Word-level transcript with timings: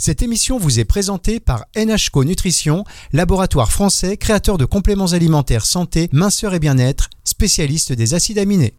Cette 0.00 0.22
émission 0.22 0.58
vous 0.58 0.78
est 0.78 0.84
présentée 0.84 1.40
par 1.40 1.64
NHCO 1.76 2.22
Nutrition, 2.22 2.84
laboratoire 3.12 3.72
français 3.72 4.16
créateur 4.16 4.56
de 4.56 4.64
compléments 4.64 5.06
alimentaires 5.06 5.66
santé, 5.66 6.08
minceur 6.12 6.54
et 6.54 6.60
bien-être, 6.60 7.10
spécialiste 7.24 7.92
des 7.92 8.14
acides 8.14 8.38
aminés. 8.38 8.74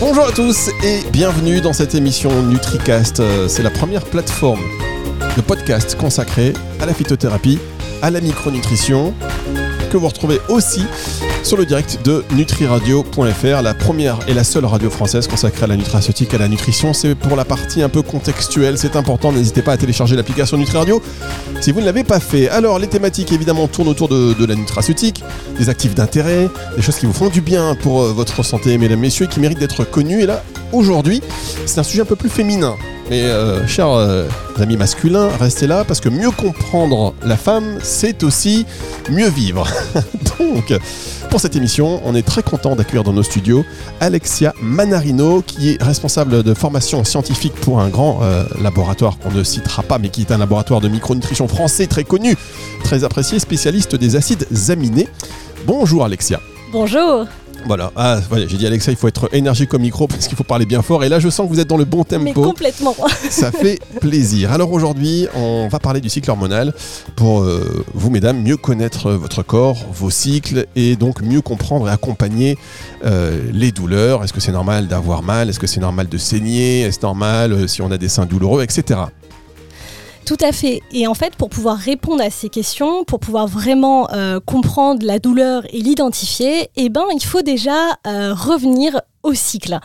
Bonjour 0.00 0.24
à 0.24 0.32
tous 0.32 0.70
et 0.82 1.02
bienvenue 1.12 1.60
dans 1.60 1.74
cette 1.74 1.94
émission 1.94 2.44
NutriCast. 2.44 3.20
Euh, 3.20 3.46
C'est 3.48 3.62
la 3.62 3.70
première 3.70 4.06
plateforme 4.06 4.62
de 5.36 5.42
podcast 5.42 5.98
consacrée 5.98 6.54
à 6.80 6.86
la 6.86 6.94
phytothérapie, 6.94 7.58
à 8.00 8.10
la 8.10 8.22
micronutrition, 8.22 9.12
que 9.92 9.98
vous 9.98 10.08
retrouvez 10.08 10.40
aussi 10.48 10.80
sur 11.46 11.56
le 11.56 11.64
direct 11.64 12.00
de 12.04 12.24
nutriradio.fr, 12.32 13.62
la 13.62 13.72
première 13.72 14.18
et 14.26 14.34
la 14.34 14.42
seule 14.42 14.64
radio 14.64 14.90
française 14.90 15.28
consacrée 15.28 15.62
à 15.62 15.66
la 15.68 15.76
nutraceutique 15.76 16.32
et 16.32 16.36
à 16.36 16.40
la 16.40 16.48
nutrition. 16.48 16.92
C'est 16.92 17.14
pour 17.14 17.36
la 17.36 17.44
partie 17.44 17.82
un 17.82 17.88
peu 17.88 18.02
contextuelle, 18.02 18.76
c'est 18.76 18.96
important, 18.96 19.30
n'hésitez 19.30 19.62
pas 19.62 19.70
à 19.70 19.76
télécharger 19.76 20.16
l'application 20.16 20.56
NutriRadio 20.56 21.00
si 21.60 21.70
vous 21.70 21.80
ne 21.80 21.84
l'avez 21.84 22.02
pas 22.02 22.18
fait. 22.18 22.48
Alors, 22.48 22.80
les 22.80 22.88
thématiques 22.88 23.30
évidemment 23.30 23.68
tournent 23.68 23.86
autour 23.86 24.08
de, 24.08 24.44
la 24.44 24.56
nutraceutique, 24.56 25.22
des 25.56 25.68
actifs 25.68 25.94
d'intérêt, 25.94 26.48
des 26.74 26.82
choses 26.82 26.96
qui 26.96 27.06
vous 27.06 27.12
font 27.12 27.28
du 27.28 27.42
bien 27.42 27.76
pour 27.76 28.02
euh, 28.02 28.12
votre 28.12 28.42
santé, 28.42 28.76
mesdames, 28.76 28.98
messieurs, 28.98 29.26
qui 29.26 29.38
méritent 29.38 29.60
d'être 29.60 29.84
connues. 29.84 30.22
Et 30.22 30.26
là, 30.26 30.42
aujourd'hui, 30.72 31.22
c'est 31.64 31.78
un 31.78 31.84
sujet 31.84 32.02
un 32.02 32.06
peu 32.06 32.16
plus 32.16 32.30
féminin. 32.30 32.74
Mais 33.08 33.22
euh, 33.22 33.64
chers 33.68 33.90
euh, 33.90 34.26
amis 34.58 34.76
masculins, 34.76 35.28
restez 35.38 35.68
là 35.68 35.84
parce 35.84 36.00
que 36.00 36.08
mieux 36.08 36.32
comprendre 36.32 37.14
la 37.24 37.36
femme, 37.36 37.78
c'est 37.80 38.24
aussi 38.24 38.66
mieux 39.10 39.28
vivre. 39.28 39.64
Donc, 40.38 40.74
pour 41.30 41.40
cette 41.40 41.54
émission, 41.54 42.00
on 42.04 42.16
est 42.16 42.26
très 42.26 42.42
content 42.42 42.74
d'accueillir 42.74 43.04
dans 43.04 43.12
nos 43.12 43.22
studios 43.22 43.64
Alexia 44.00 44.52
Manarino, 44.60 45.40
qui 45.42 45.70
est 45.70 45.82
responsable 45.82 46.42
de 46.42 46.52
formation 46.52 47.04
scientifique 47.04 47.54
pour 47.54 47.80
un 47.80 47.88
grand 47.88 48.20
euh, 48.22 48.42
laboratoire 48.60 49.18
qu'on 49.18 49.30
ne 49.30 49.44
citera 49.44 49.84
pas, 49.84 49.98
mais 49.98 50.08
qui 50.08 50.22
est 50.22 50.32
un 50.32 50.38
laboratoire 50.38 50.80
de 50.80 50.88
micronutrition 50.88 51.46
français 51.46 51.86
très 51.86 52.04
connu, 52.04 52.34
très 52.82 53.04
apprécié, 53.04 53.38
spécialiste 53.38 53.94
des 53.94 54.16
acides 54.16 54.48
aminés. 54.68 55.08
Bonjour 55.64 56.04
Alexia. 56.04 56.40
Bonjour. 56.72 57.26
Voilà, 57.66 57.90
ah, 57.96 58.20
voilà 58.28 58.46
j'ai 58.46 58.56
dit 58.56 58.66
Alexia, 58.66 58.92
il 58.92 58.96
faut 58.96 59.08
être 59.08 59.28
énergique 59.34 59.74
au 59.74 59.78
micro 59.78 60.06
parce 60.06 60.28
qu'il 60.28 60.36
faut 60.36 60.44
parler 60.44 60.66
bien 60.66 60.82
fort. 60.82 61.02
Et 61.04 61.08
là, 61.08 61.18
je 61.18 61.28
sens 61.28 61.48
que 61.48 61.52
vous 61.52 61.60
êtes 61.60 61.68
dans 61.68 61.76
le 61.76 61.84
bon 61.84 62.04
Mais 62.10 62.32
tempo. 62.32 62.42
complètement. 62.42 62.94
Ça 63.30 63.50
fait 63.50 63.80
plaisir. 64.00 64.52
Alors 64.52 64.72
aujourd'hui, 64.72 65.26
on 65.34 65.68
va 65.68 65.78
parler 65.78 66.00
du 66.00 66.08
cycle 66.08 66.30
hormonal 66.30 66.74
pour 67.16 67.42
euh, 67.42 67.84
vous, 67.94 68.10
mesdames, 68.10 68.40
mieux 68.40 68.56
connaître 68.56 69.10
votre 69.12 69.42
corps, 69.42 69.84
vos 69.92 70.10
cycles 70.10 70.66
et 70.76 70.96
donc 70.96 71.22
mieux 71.22 71.40
comprendre 71.40 71.88
et 71.88 71.90
accompagner 71.90 72.56
euh, 73.04 73.40
les 73.52 73.72
douleurs. 73.72 74.22
Est-ce 74.22 74.32
que 74.32 74.40
c'est 74.40 74.52
normal 74.52 74.86
d'avoir 74.86 75.22
mal? 75.22 75.48
Est-ce 75.48 75.58
que 75.58 75.66
c'est 75.66 75.80
normal 75.80 76.08
de 76.08 76.18
saigner? 76.18 76.82
Est-ce 76.82 77.00
normal 77.02 77.52
euh, 77.52 77.66
si 77.66 77.82
on 77.82 77.90
a 77.90 77.98
des 77.98 78.08
seins 78.08 78.26
douloureux, 78.26 78.62
etc. 78.62 79.00
Tout 80.26 80.36
à 80.40 80.50
fait. 80.50 80.82
Et 80.90 81.06
en 81.06 81.14
fait, 81.14 81.36
pour 81.36 81.48
pouvoir 81.48 81.76
répondre 81.76 82.20
à 82.20 82.30
ces 82.30 82.48
questions, 82.48 83.04
pour 83.04 83.20
pouvoir 83.20 83.46
vraiment 83.46 84.10
euh, 84.10 84.40
comprendre 84.40 85.06
la 85.06 85.20
douleur 85.20 85.62
et 85.72 85.78
l'identifier, 85.78 86.68
eh 86.74 86.88
ben, 86.88 87.04
il 87.14 87.24
faut 87.24 87.42
déjà 87.42 87.96
euh, 88.08 88.34
revenir 88.34 89.00
au 89.26 89.34
cycle. 89.34 89.78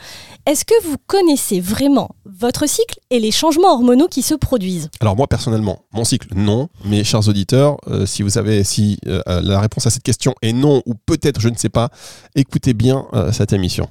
Est-ce 0.45 0.65
que 0.65 0.73
vous 0.83 0.95
connaissez 1.05 1.59
vraiment 1.59 2.15
votre 2.25 2.67
cycle 2.67 2.99
et 3.09 3.19
les 3.19 3.31
changements 3.31 3.73
hormonaux 3.73 4.07
qui 4.07 4.21
se 4.21 4.33
produisent? 4.33 4.89
Alors 4.99 5.15
moi 5.15 5.27
personnellement, 5.27 5.79
mon 5.93 6.03
cycle, 6.03 6.29
non. 6.35 6.69
Mais 6.85 7.03
chers 7.03 7.27
auditeurs, 7.27 7.77
euh, 7.87 8.05
si 8.05 8.23
vous 8.23 8.29
savez 8.29 8.63
si 8.63 8.97
euh, 9.05 9.21
la 9.27 9.59
réponse 9.59 9.85
à 9.85 9.89
cette 9.89 10.03
question 10.03 10.33
est 10.41 10.53
non 10.53 10.81
ou 10.85 10.93
peut-être 10.93 11.39
je 11.39 11.49
ne 11.49 11.55
sais 11.55 11.69
pas, 11.69 11.89
écoutez 12.35 12.73
bien 12.73 13.05
euh, 13.13 13.31
cette 13.31 13.53
émission. 13.53 13.87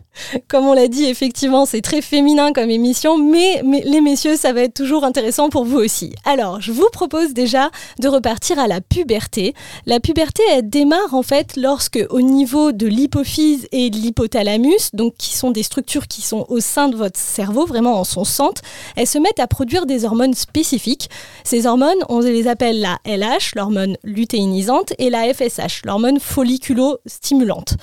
Comme 0.48 0.66
on 0.66 0.72
l'a 0.72 0.88
dit, 0.88 1.04
effectivement, 1.04 1.66
c'est 1.66 1.80
très 1.80 2.02
féminin 2.02 2.52
comme 2.52 2.70
émission, 2.70 3.18
mais, 3.18 3.62
mais 3.64 3.82
les 3.84 4.00
messieurs, 4.00 4.36
ça 4.36 4.52
va 4.52 4.62
être 4.62 4.74
toujours 4.74 5.04
intéressant 5.04 5.48
pour 5.50 5.64
vous 5.64 5.78
aussi. 5.78 6.12
Alors, 6.24 6.60
je 6.60 6.72
vous 6.72 6.88
propose 6.92 7.32
déjà 7.32 7.70
de 7.98 8.08
repartir 8.08 8.58
à 8.58 8.66
la 8.66 8.80
puberté. 8.80 9.54
La 9.86 10.00
puberté, 10.00 10.42
elle 10.52 10.68
démarre 10.68 11.14
en 11.14 11.22
fait 11.22 11.56
lorsque, 11.56 12.04
au 12.10 12.20
niveau 12.20 12.72
de 12.72 12.86
l'hypophyse 12.86 13.66
et 13.72 13.90
de 13.90 13.96
l'hypothalamus, 13.96 14.90
donc 14.92 15.14
qui 15.16 15.36
sont 15.36 15.39
des 15.50 15.62
structures 15.62 16.06
qui 16.06 16.20
sont 16.20 16.44
au 16.50 16.60
sein 16.60 16.88
de 16.88 16.96
votre 16.96 17.18
cerveau, 17.18 17.64
vraiment 17.64 17.98
en 17.98 18.04
son 18.04 18.24
centre, 18.24 18.60
elles 18.96 19.06
se 19.06 19.16
mettent 19.16 19.40
à 19.40 19.46
produire 19.46 19.86
des 19.86 20.04
hormones 20.04 20.34
spécifiques. 20.34 21.08
Ces 21.42 21.66
hormones, 21.66 21.96
on 22.10 22.20
les 22.20 22.46
appelle 22.46 22.80
la 22.80 22.98
LH, 23.06 23.54
l'hormone 23.56 23.96
lutéinisante, 24.04 24.92
et 24.98 25.08
la 25.08 25.32
FSH, 25.32 25.86
l'hormone 25.86 26.20
folliculo-stimulante. 26.20 27.76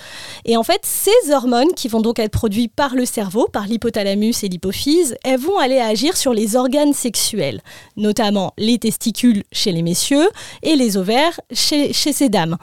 Et 0.45 0.55
en 0.55 0.63
fait, 0.63 0.81
ces 0.83 1.31
hormones 1.31 1.73
qui 1.75 1.87
vont 1.87 2.01
donc 2.01 2.19
être 2.19 2.31
produites 2.31 2.73
par 2.75 2.93
le 2.93 3.05
cerveau, 3.05 3.47
par 3.51 3.65
l'hypothalamus 3.65 4.43
et 4.43 4.49
l'hypophyse, 4.49 5.15
elles 5.23 5.39
vont 5.39 5.57
aller 5.57 5.79
agir 5.79 6.15
sur 6.15 6.33
les 6.33 6.55
organes 6.55 6.93
sexuels, 6.93 7.61
notamment 7.95 8.53
les 8.57 8.77
testicules 8.77 9.43
chez 9.51 9.71
les 9.71 9.81
messieurs 9.81 10.27
et 10.61 10.75
les 10.75 10.97
ovaires 10.97 11.39
chez, 11.51 11.93
chez 11.93 12.13
ces 12.13 12.29
dames. 12.29 12.57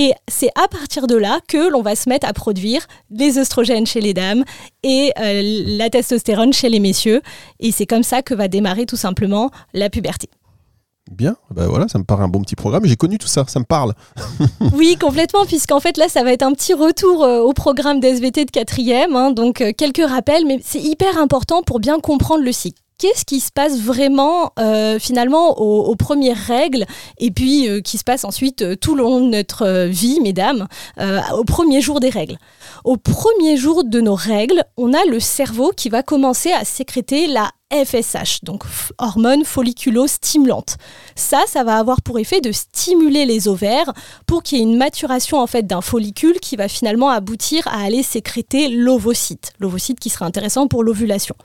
Et 0.00 0.12
c'est 0.28 0.50
à 0.54 0.68
partir 0.68 1.08
de 1.08 1.16
là 1.16 1.40
que 1.48 1.72
l'on 1.72 1.82
va 1.82 1.96
se 1.96 2.08
mettre 2.08 2.24
à 2.28 2.32
produire 2.32 2.86
les 3.10 3.36
oestrogènes 3.36 3.84
chez 3.84 4.00
les 4.00 4.14
dames 4.14 4.44
et 4.84 5.10
euh, 5.18 5.42
la 5.76 5.90
testostérone 5.90 6.52
chez 6.52 6.68
les 6.68 6.78
messieurs. 6.78 7.20
Et 7.58 7.72
c'est 7.72 7.84
comme 7.84 8.04
ça 8.04 8.22
que 8.22 8.32
va 8.32 8.46
démarrer 8.46 8.86
tout 8.86 8.96
simplement 8.96 9.50
la 9.74 9.90
puberté. 9.90 10.28
Bien, 11.10 11.34
ben 11.50 11.66
voilà, 11.66 11.88
ça 11.88 11.98
me 11.98 12.04
paraît 12.04 12.22
un 12.22 12.28
bon 12.28 12.42
petit 12.42 12.54
programme. 12.54 12.84
J'ai 12.84 12.94
connu 12.94 13.18
tout 13.18 13.26
ça, 13.26 13.44
ça 13.48 13.58
me 13.58 13.64
parle. 13.64 13.94
Oui, 14.72 14.96
complètement, 15.00 15.44
puisqu'en 15.46 15.80
fait 15.80 15.96
là, 15.96 16.08
ça 16.08 16.22
va 16.22 16.32
être 16.32 16.44
un 16.44 16.52
petit 16.52 16.74
retour 16.74 17.24
euh, 17.24 17.40
au 17.40 17.52
programme 17.52 17.98
d'SVT 17.98 18.44
de 18.44 18.50
quatrième. 18.52 19.16
hein, 19.16 19.32
donc 19.32 19.60
euh, 19.60 19.72
quelques 19.76 20.06
rappels, 20.08 20.46
mais 20.46 20.60
c'est 20.62 20.80
hyper 20.80 21.18
important 21.18 21.62
pour 21.64 21.80
bien 21.80 21.98
comprendre 21.98 22.44
le 22.44 22.52
cycle. 22.52 22.80
Qu'est-ce 22.98 23.24
qui 23.24 23.38
se 23.38 23.52
passe 23.52 23.80
vraiment 23.80 24.50
euh, 24.58 24.98
finalement 24.98 25.60
aux, 25.60 25.94
premières 25.94 26.36
règles 26.36 26.84
et 27.18 27.30
puis 27.30 27.68
euh, 27.68 27.80
qui 27.80 27.96
se 27.96 28.02
passe 28.02 28.24
ensuite 28.24 28.62
euh, 28.62 28.74
tout 28.74 28.96
le 28.96 29.04
long 29.04 29.20
de 29.20 29.26
notre 29.26 29.86
vie, 29.86 30.18
mesdames, 30.20 30.66
au 31.32 31.44
premier 31.44 31.80
jour 31.80 32.00
des 32.00 32.08
règles? 32.08 32.38
Au 32.82 32.96
premier 32.96 33.56
jour 33.56 33.84
de 33.84 34.00
nos 34.00 34.16
règles, 34.16 34.64
on 34.76 34.92
a 34.94 35.04
le 35.04 35.20
cerveau 35.20 35.70
qui 35.76 35.90
va 35.90 36.02
commencer 36.02 36.50
à 36.50 36.64
sécréter 36.64 37.28
la 37.28 37.52
FSH, 37.72 38.42
donc 38.42 38.64
hormone 38.96 39.44
folliculo-stimulante. 39.44 40.76
Ça, 41.14 41.42
ça 41.46 41.62
va 41.62 41.76
avoir 41.76 42.02
pour 42.02 42.18
effet 42.18 42.40
de 42.40 42.50
stimuler 42.50 43.26
les 43.26 43.46
ovaires 43.46 43.92
pour 44.26 44.42
qu'il 44.42 44.58
y 44.58 44.60
ait 44.60 44.64
une 44.64 44.76
maturation 44.76 45.38
en 45.38 45.46
fait 45.46 45.68
d'un 45.68 45.82
follicule 45.82 46.40
qui 46.40 46.56
va 46.56 46.66
finalement 46.66 47.10
aboutir 47.10 47.68
à 47.68 47.82
aller 47.82 48.02
sécréter 48.02 48.68
l'ovocyte. 48.68 49.52
L'ovocyte 49.60 50.00
qui 50.00 50.10
sera 50.10 50.26
intéressant 50.26 50.66
pour 50.66 50.82
l'ovulation. 50.82 51.36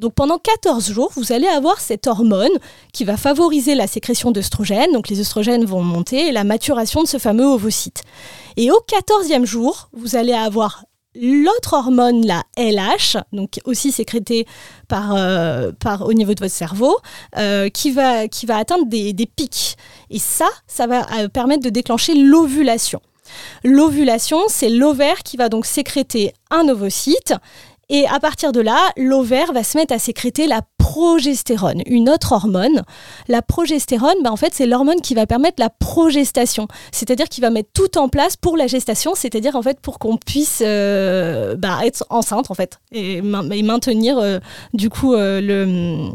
Donc 0.00 0.14
pendant 0.14 0.38
14 0.38 0.90
jours, 0.90 1.12
vous 1.14 1.32
allez 1.32 1.46
avoir 1.46 1.78
cette 1.78 2.06
hormone 2.06 2.50
qui 2.92 3.04
va 3.04 3.16
favoriser 3.16 3.74
la 3.74 3.86
sécrétion 3.86 4.30
d'œstrogènes. 4.30 4.92
Donc 4.92 5.08
les 5.08 5.20
œstrogènes 5.20 5.64
vont 5.66 5.82
monter 5.82 6.28
et 6.28 6.32
la 6.32 6.42
maturation 6.42 7.02
de 7.02 7.08
ce 7.08 7.18
fameux 7.18 7.44
ovocyte. 7.44 8.02
Et 8.56 8.70
au 8.70 8.80
14e 8.88 9.44
jour, 9.44 9.90
vous 9.92 10.16
allez 10.16 10.32
avoir 10.32 10.84
l'autre 11.14 11.74
hormone, 11.74 12.24
la 12.24 12.44
LH, 12.56 13.18
donc 13.32 13.58
aussi 13.64 13.92
sécrétée 13.92 14.46
par, 14.88 15.14
euh, 15.14 15.72
par, 15.72 16.06
au 16.06 16.12
niveau 16.12 16.34
de 16.34 16.40
votre 16.40 16.54
cerveau, 16.54 16.96
euh, 17.36 17.68
qui, 17.68 17.90
va, 17.90 18.28
qui 18.28 18.46
va 18.46 18.56
atteindre 18.56 18.86
des, 18.86 19.12
des 19.12 19.26
pics. 19.26 19.76
Et 20.08 20.18
ça, 20.18 20.48
ça 20.66 20.86
va 20.86 21.04
euh, 21.18 21.28
permettre 21.28 21.62
de 21.62 21.70
déclencher 21.70 22.14
l'ovulation. 22.14 23.00
L'ovulation, 23.64 24.40
c'est 24.48 24.68
l'ovaire 24.68 25.22
qui 25.22 25.36
va 25.36 25.48
donc 25.48 25.66
sécréter 25.66 26.32
un 26.50 26.68
ovocyte. 26.68 27.34
Et 27.92 28.06
à 28.06 28.20
partir 28.20 28.52
de 28.52 28.60
là, 28.60 28.78
l'ovaire 28.96 29.52
va 29.52 29.64
se 29.64 29.76
mettre 29.76 29.92
à 29.92 29.98
sécréter 29.98 30.46
la 30.46 30.62
progestérone, 30.78 31.82
une 31.86 32.08
autre 32.08 32.32
hormone. 32.32 32.82
La 33.28 33.42
progestérone, 33.42 34.14
bah, 34.22 34.30
en 34.32 34.36
fait, 34.36 34.54
c'est 34.54 34.66
l'hormone 34.66 35.00
qui 35.00 35.14
va 35.14 35.26
permettre 35.26 35.56
la 35.58 35.70
progestation, 35.70 36.68
c'est-à-dire 36.92 37.28
qui 37.28 37.40
va 37.40 37.50
mettre 37.50 37.70
tout 37.74 37.98
en 37.98 38.08
place 38.08 38.36
pour 38.36 38.56
la 38.56 38.68
gestation, 38.68 39.14
c'est-à-dire 39.16 39.56
en 39.56 39.62
fait 39.62 39.80
pour 39.80 39.98
qu'on 39.98 40.16
puisse 40.16 40.62
euh, 40.64 41.56
bah, 41.56 41.80
être 41.84 42.04
enceinte 42.10 42.50
en 42.50 42.54
fait 42.54 42.78
et, 42.92 43.22
main- 43.22 43.48
et 43.50 43.62
maintenir 43.62 44.18
euh, 44.18 44.38
du 44.72 44.88
coup 44.88 45.14
euh, 45.14 45.40
le 45.40 46.10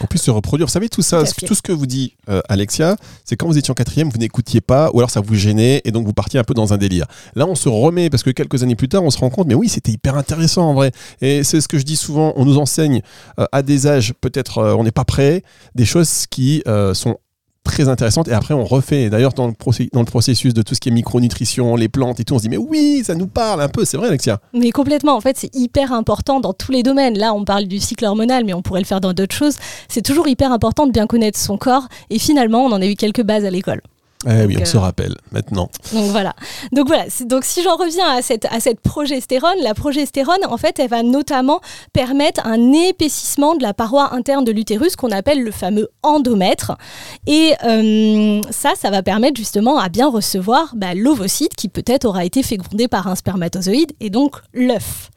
qu'on 0.00 0.06
puisse 0.06 0.22
se 0.22 0.30
reproduire. 0.30 0.66
Vous 0.66 0.72
savez, 0.72 0.88
tout 0.88 1.02
ça, 1.02 1.20
Tout 1.20 1.26
ce- 1.26 1.34
fait. 1.34 1.46
tout 1.46 1.54
ce 1.54 1.62
que 1.62 1.72
vous 1.72 1.86
dit 1.86 2.14
euh, 2.28 2.40
Alexia, 2.48 2.96
c'est 3.24 3.36
quand 3.36 3.46
vous 3.46 3.58
étiez 3.58 3.70
en 3.70 3.74
quatrième, 3.74 4.08
vous 4.08 4.18
n'écoutiez 4.18 4.60
pas, 4.60 4.90
ou 4.92 4.98
alors 4.98 5.10
ça 5.10 5.20
vous 5.20 5.34
gênait, 5.34 5.82
et 5.84 5.90
donc 5.92 6.06
vous 6.06 6.12
partiez 6.12 6.38
un 6.38 6.44
peu 6.44 6.54
dans 6.54 6.72
un 6.72 6.76
délire. 6.78 7.06
Là, 7.34 7.46
on 7.46 7.54
se 7.54 7.68
remet, 7.68 8.10
parce 8.10 8.22
que 8.22 8.30
quelques 8.30 8.62
années 8.62 8.76
plus 8.76 8.88
tard, 8.88 9.02
on 9.04 9.10
se 9.10 9.18
rend 9.18 9.30
compte, 9.30 9.46
mais 9.48 9.54
oui, 9.54 9.68
c'était 9.68 9.92
hyper 9.92 10.16
intéressant 10.16 10.68
en 10.68 10.74
vrai. 10.74 10.92
Et 11.20 11.44
c'est 11.44 11.60
ce 11.60 11.68
que 11.68 11.78
je 11.78 11.84
dis 11.84 11.96
souvent, 11.96 12.32
on 12.36 12.44
nous 12.44 12.58
enseigne 12.58 13.02
euh, 13.38 13.46
à 13.52 13.62
des 13.62 13.86
âges, 13.86 14.12
peut-être 14.20 14.58
euh, 14.58 14.74
on 14.74 14.84
n'est 14.84 14.90
pas 14.92 15.04
prêt, 15.04 15.42
des 15.74 15.84
choses 15.84 16.26
qui 16.30 16.62
sont 16.94 17.16
très 17.64 17.88
intéressantes 17.88 18.28
et 18.28 18.32
après 18.32 18.54
on 18.54 18.64
refait 18.64 19.10
d'ailleurs 19.10 19.32
dans 19.32 19.48
le 19.48 20.04
processus 20.04 20.54
de 20.54 20.62
tout 20.62 20.74
ce 20.74 20.80
qui 20.80 20.90
est 20.90 20.92
micronutrition 20.92 21.76
les 21.76 21.88
plantes 21.88 22.20
et 22.20 22.24
tout 22.24 22.34
on 22.34 22.38
se 22.38 22.42
dit 22.44 22.48
mais 22.48 22.56
oui 22.56 23.02
ça 23.04 23.14
nous 23.14 23.26
parle 23.26 23.60
un 23.60 23.68
peu 23.68 23.84
c'est 23.84 23.96
vrai 23.96 24.08
Alexia 24.08 24.40
Mais 24.52 24.70
complètement, 24.70 25.16
en 25.16 25.20
fait, 25.20 25.36
c'est 25.36 25.54
hyper 25.54 25.92
important 25.92 26.40
dans 26.40 26.52
tous 26.52 26.72
les 26.72 26.82
domaines. 26.82 27.18
Là, 27.18 27.34
on 27.34 27.44
parle 27.44 27.64
du 27.64 27.78
cycle 27.78 28.04
hormonal, 28.04 28.44
mais 28.44 28.54
on 28.54 28.62
pourrait 28.62 28.80
le 28.80 28.86
faire 28.86 29.00
dans 29.00 29.12
d'autres 29.12 29.34
choses. 29.34 29.56
C'est 29.88 30.02
toujours 30.02 30.28
hyper 30.28 30.52
important 30.52 30.86
de 30.86 30.92
bien 30.92 31.06
connaître 31.06 31.38
son 31.38 31.56
corps. 31.58 31.88
Et 32.10 32.18
finalement, 32.18 32.64
on 32.64 32.72
en 32.72 32.80
a 32.80 32.86
eu 32.86 32.94
quelques 32.94 33.22
bases 33.22 33.44
à 33.44 33.50
l'école. 33.50 33.80
Eh 34.26 34.46
oui, 34.46 34.56
on 34.60 34.64
se 34.64 34.76
euh, 34.76 34.80
rappelle 34.80 35.14
maintenant. 35.32 35.68
Donc 35.92 36.10
voilà. 36.10 36.34
Donc 36.72 36.86
voilà. 36.86 37.04
Donc 37.26 37.44
si 37.44 37.62
j'en 37.62 37.76
reviens 37.76 38.08
à 38.08 38.22
cette, 38.22 38.46
à 38.46 38.60
cette 38.60 38.80
progestérone, 38.80 39.56
la 39.62 39.74
progestérone, 39.74 40.44
en 40.48 40.56
fait, 40.56 40.78
elle 40.78 40.88
va 40.88 41.02
notamment 41.02 41.60
permettre 41.92 42.46
un 42.46 42.72
épaississement 42.72 43.54
de 43.54 43.62
la 43.62 43.74
paroi 43.74 44.14
interne 44.14 44.44
de 44.44 44.52
l'utérus 44.52 44.96
qu'on 44.96 45.10
appelle 45.10 45.42
le 45.42 45.50
fameux 45.50 45.88
endomètre. 46.02 46.76
Et 47.26 47.52
euh, 47.64 48.40
ça, 48.50 48.72
ça 48.76 48.90
va 48.90 49.02
permettre 49.02 49.36
justement 49.36 49.78
à 49.78 49.88
bien 49.88 50.08
recevoir 50.08 50.72
bah, 50.74 50.94
l'ovocyte 50.94 51.54
qui 51.54 51.68
peut-être 51.68 52.04
aura 52.04 52.24
été 52.24 52.42
fécondé 52.42 52.88
par 52.88 53.06
un 53.06 53.16
spermatozoïde 53.16 53.92
et 54.00 54.10
donc 54.10 54.36
l'œuf. 54.52 55.10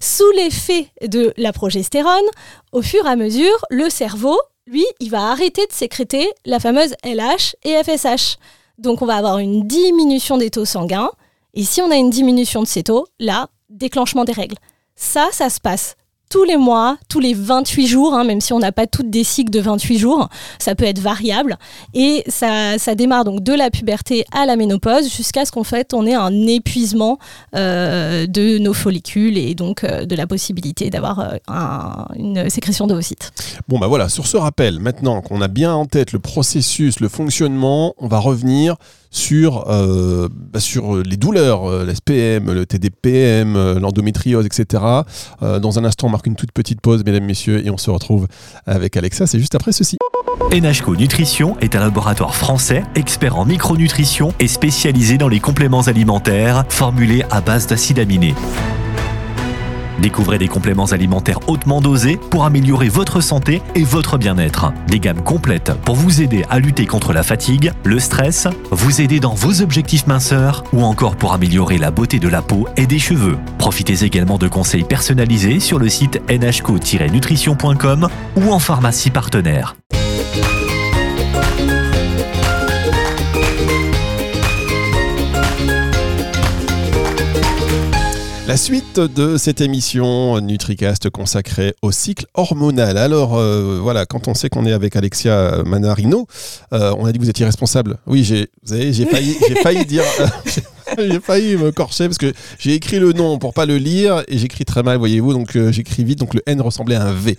Sous 0.00 0.30
l'effet 0.36 0.88
de 1.06 1.32
la 1.36 1.52
progestérone, 1.52 2.24
au 2.72 2.82
fur 2.82 3.06
et 3.06 3.08
à 3.08 3.16
mesure, 3.16 3.64
le 3.70 3.88
cerveau, 3.88 4.36
lui, 4.66 4.84
il 5.00 5.10
va 5.10 5.30
arrêter 5.30 5.66
de 5.66 5.72
sécréter 5.72 6.30
la 6.44 6.58
fameuse 6.58 6.94
LH 7.04 7.54
et 7.64 7.82
FSH. 7.82 8.36
Donc 8.78 9.02
on 9.02 9.06
va 9.06 9.16
avoir 9.16 9.38
une 9.38 9.66
diminution 9.66 10.38
des 10.38 10.50
taux 10.50 10.64
sanguins. 10.64 11.10
Et 11.52 11.64
si 11.64 11.82
on 11.82 11.90
a 11.90 11.96
une 11.96 12.10
diminution 12.10 12.62
de 12.62 12.66
ces 12.66 12.82
taux, 12.82 13.06
là, 13.20 13.48
déclenchement 13.68 14.24
des 14.24 14.32
règles. 14.32 14.56
Ça, 14.96 15.28
ça 15.32 15.50
se 15.50 15.60
passe 15.60 15.96
tous 16.34 16.42
les 16.42 16.56
mois, 16.56 16.96
tous 17.08 17.20
les 17.20 17.32
28 17.32 17.86
jours, 17.86 18.12
hein, 18.12 18.24
même 18.24 18.40
si 18.40 18.52
on 18.52 18.58
n'a 18.58 18.72
pas 18.72 18.88
toutes 18.88 19.08
des 19.08 19.22
cycles 19.22 19.52
de 19.52 19.60
28 19.60 19.98
jours, 19.98 20.28
ça 20.58 20.74
peut 20.74 20.84
être 20.84 20.98
variable. 20.98 21.56
Et 21.94 22.24
ça, 22.26 22.76
ça 22.76 22.96
démarre 22.96 23.22
donc 23.24 23.44
de 23.44 23.52
la 23.52 23.70
puberté 23.70 24.24
à 24.32 24.44
la 24.44 24.56
ménopause 24.56 25.08
jusqu'à 25.14 25.44
ce 25.44 25.52
qu'en 25.52 25.62
fait 25.62 25.94
on 25.94 26.04
ait 26.04 26.14
un 26.14 26.32
épuisement 26.48 27.18
euh, 27.54 28.26
de 28.26 28.58
nos 28.58 28.72
follicules 28.72 29.38
et 29.38 29.54
donc 29.54 29.84
euh, 29.84 30.06
de 30.06 30.16
la 30.16 30.26
possibilité 30.26 30.90
d'avoir 30.90 31.20
euh, 31.20 31.36
un- 31.46 32.06
une 32.16 32.50
sécrétion 32.50 32.88
d'ovocytes. 32.88 33.30
Bon, 33.68 33.78
bah 33.78 33.86
voilà, 33.86 34.08
sur 34.08 34.26
ce 34.26 34.36
rappel, 34.36 34.80
maintenant 34.80 35.20
qu'on 35.22 35.40
a 35.40 35.46
bien 35.46 35.72
en 35.72 35.84
tête 35.86 36.10
le 36.10 36.18
processus, 36.18 36.98
le 36.98 37.08
fonctionnement, 37.08 37.94
on 37.98 38.08
va 38.08 38.18
revenir 38.18 38.74
sur, 39.14 39.70
euh, 39.70 40.28
bah, 40.52 40.60
sur 40.60 40.96
les 40.96 41.16
douleurs, 41.16 41.70
euh, 41.70 41.84
la 41.84 41.94
SPM, 41.94 42.52
le 42.52 42.66
TDPM, 42.66 43.54
euh, 43.56 43.78
l'endométriose, 43.78 44.44
etc. 44.44 44.82
Euh, 45.42 45.60
dans 45.60 45.78
un 45.78 45.84
instant, 45.84 46.08
on 46.08 46.10
marque 46.10 46.26
une 46.26 46.34
toute 46.34 46.50
petite 46.50 46.80
pause, 46.80 47.04
mesdames, 47.06 47.24
messieurs, 47.24 47.64
et 47.64 47.70
on 47.70 47.78
se 47.78 47.90
retrouve 47.90 48.26
avec 48.66 48.96
Alexa. 48.96 49.26
C'est 49.26 49.38
juste 49.38 49.54
après 49.54 49.72
ceci. 49.72 49.96
NHCO 50.52 50.96
Nutrition 50.96 51.56
est 51.60 51.76
un 51.76 51.80
laboratoire 51.80 52.34
français 52.34 52.82
expert 52.96 53.38
en 53.38 53.44
micronutrition 53.44 54.34
et 54.40 54.48
spécialisé 54.48 55.16
dans 55.16 55.28
les 55.28 55.40
compléments 55.40 55.82
alimentaires 55.82 56.64
formulés 56.68 57.24
à 57.30 57.40
base 57.40 57.68
d'acides 57.68 58.00
aminés. 58.00 58.34
Découvrez 60.00 60.38
des 60.38 60.48
compléments 60.48 60.86
alimentaires 60.86 61.40
hautement 61.48 61.80
dosés 61.80 62.18
pour 62.30 62.44
améliorer 62.44 62.88
votre 62.88 63.20
santé 63.20 63.62
et 63.74 63.84
votre 63.84 64.18
bien-être. 64.18 64.72
Des 64.88 65.00
gammes 65.00 65.22
complètes 65.22 65.72
pour 65.84 65.94
vous 65.94 66.22
aider 66.22 66.44
à 66.50 66.58
lutter 66.58 66.86
contre 66.86 67.12
la 67.12 67.22
fatigue, 67.22 67.72
le 67.84 67.98
stress, 67.98 68.48
vous 68.70 69.00
aider 69.00 69.20
dans 69.20 69.34
vos 69.34 69.62
objectifs 69.62 70.06
minceurs 70.06 70.64
ou 70.72 70.82
encore 70.82 71.16
pour 71.16 71.32
améliorer 71.32 71.78
la 71.78 71.90
beauté 71.90 72.18
de 72.18 72.28
la 72.28 72.42
peau 72.42 72.66
et 72.76 72.86
des 72.86 72.98
cheveux. 72.98 73.38
Profitez 73.58 74.04
également 74.04 74.38
de 74.38 74.48
conseils 74.48 74.84
personnalisés 74.84 75.60
sur 75.60 75.78
le 75.78 75.88
site 75.88 76.20
nhco-nutrition.com 76.28 78.08
ou 78.36 78.52
en 78.52 78.58
pharmacie 78.58 79.10
partenaire. 79.10 79.76
La 88.46 88.58
suite 88.58 89.00
de 89.00 89.38
cette 89.38 89.62
émission 89.62 90.38
NutriCast 90.38 91.08
consacrée 91.08 91.74
au 91.80 91.90
cycle 91.92 92.26
hormonal. 92.34 92.98
Alors 92.98 93.38
euh, 93.38 93.78
voilà, 93.82 94.04
quand 94.04 94.28
on 94.28 94.34
sait 94.34 94.50
qu'on 94.50 94.66
est 94.66 94.72
avec 94.72 94.96
Alexia 94.96 95.62
Manarino, 95.64 96.26
euh, 96.74 96.94
on 96.98 97.06
a 97.06 97.12
dit 97.12 97.18
que 97.18 97.24
vous 97.24 97.30
étiez 97.30 97.46
responsable. 97.46 97.96
Oui, 98.06 98.22
j'ai, 98.22 98.50
vous 98.62 98.68
savez, 98.68 98.92
j'ai 98.92 99.06
failli, 99.10 99.34
j'ai 99.48 99.54
failli 99.54 99.86
dire, 99.86 100.04
euh, 100.20 100.26
j'ai 100.98 101.20
failli 101.20 101.56
me 101.56 101.72
corcher 101.72 102.06
parce 102.06 102.18
que 102.18 102.32
j'ai 102.58 102.74
écrit 102.74 102.98
le 102.98 103.12
nom 103.12 103.38
pour 103.38 103.54
pas 103.54 103.66
le 103.66 103.76
lire 103.76 104.22
et 104.28 104.38
j'écris 104.38 104.64
très 104.64 104.82
mal, 104.82 104.98
voyez-vous, 104.98 105.32
donc 105.32 105.56
euh, 105.56 105.72
j'écris 105.72 106.04
vite, 106.04 106.18
donc 106.18 106.34
le 106.34 106.42
N 106.46 106.60
ressemblait 106.60 106.96
à 106.96 107.04
un 107.04 107.12
V. 107.12 107.36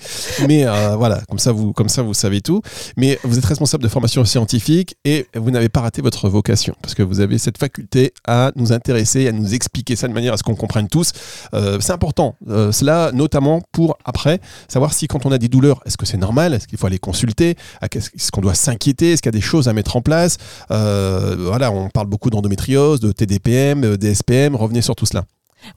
Mais 0.47 0.65
euh, 0.65 0.95
voilà, 0.95 1.21
comme 1.29 1.39
ça 1.39 1.51
vous, 1.51 1.73
comme 1.73 1.89
ça 1.89 2.01
vous 2.01 2.13
savez 2.13 2.41
tout. 2.41 2.61
Mais 2.97 3.19
vous 3.23 3.37
êtes 3.37 3.45
responsable 3.45 3.83
de 3.83 3.89
formation 3.89 4.23
scientifique 4.25 4.95
et 5.05 5.27
vous 5.35 5.51
n'avez 5.51 5.69
pas 5.69 5.81
raté 5.81 6.01
votre 6.01 6.29
vocation 6.29 6.75
parce 6.81 6.95
que 6.95 7.03
vous 7.03 7.19
avez 7.19 7.37
cette 7.37 7.57
faculté 7.57 8.13
à 8.25 8.51
nous 8.55 8.73
intéresser, 8.73 9.27
à 9.27 9.31
nous 9.31 9.53
expliquer 9.53 9.95
ça 9.95 10.07
de 10.07 10.13
manière 10.13 10.33
à 10.33 10.37
ce 10.37 10.43
qu'on 10.43 10.55
comprenne 10.55 10.87
tous. 10.87 11.11
Euh, 11.53 11.79
c'est 11.79 11.93
important. 11.93 12.35
Cela, 12.47 13.11
notamment 13.13 13.61
pour 13.71 13.97
après 14.05 14.39
savoir 14.67 14.93
si 14.93 15.07
quand 15.07 15.25
on 15.25 15.31
a 15.31 15.37
des 15.37 15.47
douleurs, 15.47 15.81
est-ce 15.85 15.97
que 15.97 16.05
c'est 16.05 16.17
normal? 16.17 16.53
Est-ce 16.53 16.67
qu'il 16.67 16.77
faut 16.77 16.87
aller 16.87 16.99
consulter? 16.99 17.55
Est-ce 17.81 18.31
qu'on 18.31 18.41
doit 18.41 18.53
s'inquiéter? 18.53 19.13
Est-ce 19.13 19.21
qu'il 19.21 19.29
y 19.31 19.35
a 19.35 19.39
des 19.39 19.41
choses 19.41 19.67
à 19.67 19.73
mettre 19.73 19.95
en 19.95 20.01
place? 20.01 20.37
Voilà, 20.69 21.71
on 21.71 21.89
parle 21.89 22.07
beaucoup 22.07 22.29
d'endométriose, 22.29 22.99
de 22.99 23.11
TDPM, 23.11 23.34
euh, 23.47 23.97
DSPM. 23.97 24.55
Revenez 24.55 24.81
sur 24.81 24.95
tout 24.95 25.05
cela. 25.05 25.25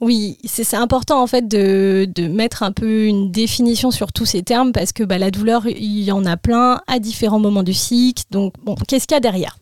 Oui, 0.01 0.37
c'est 0.45 0.75
important 0.75 1.21
en 1.21 1.27
fait 1.27 1.47
de, 1.47 2.07
de 2.13 2.27
mettre 2.27 2.63
un 2.63 2.71
peu 2.71 3.05
une 3.05 3.31
définition 3.31 3.91
sur 3.91 4.11
tous 4.11 4.25
ces 4.25 4.43
termes 4.43 4.71
parce 4.71 4.91
que 4.91 5.03
bah, 5.03 5.17
la 5.17 5.31
douleur, 5.31 5.67
il 5.67 6.03
y 6.03 6.11
en 6.11 6.25
a 6.25 6.37
plein 6.37 6.81
à 6.87 6.99
différents 6.99 7.39
moments 7.39 7.63
du 7.63 7.73
cycle. 7.73 8.23
Donc, 8.29 8.53
bon, 8.63 8.75
qu'est-ce 8.87 9.07
qu'il 9.07 9.15
y 9.15 9.17
a 9.17 9.21
derrière? 9.21 9.57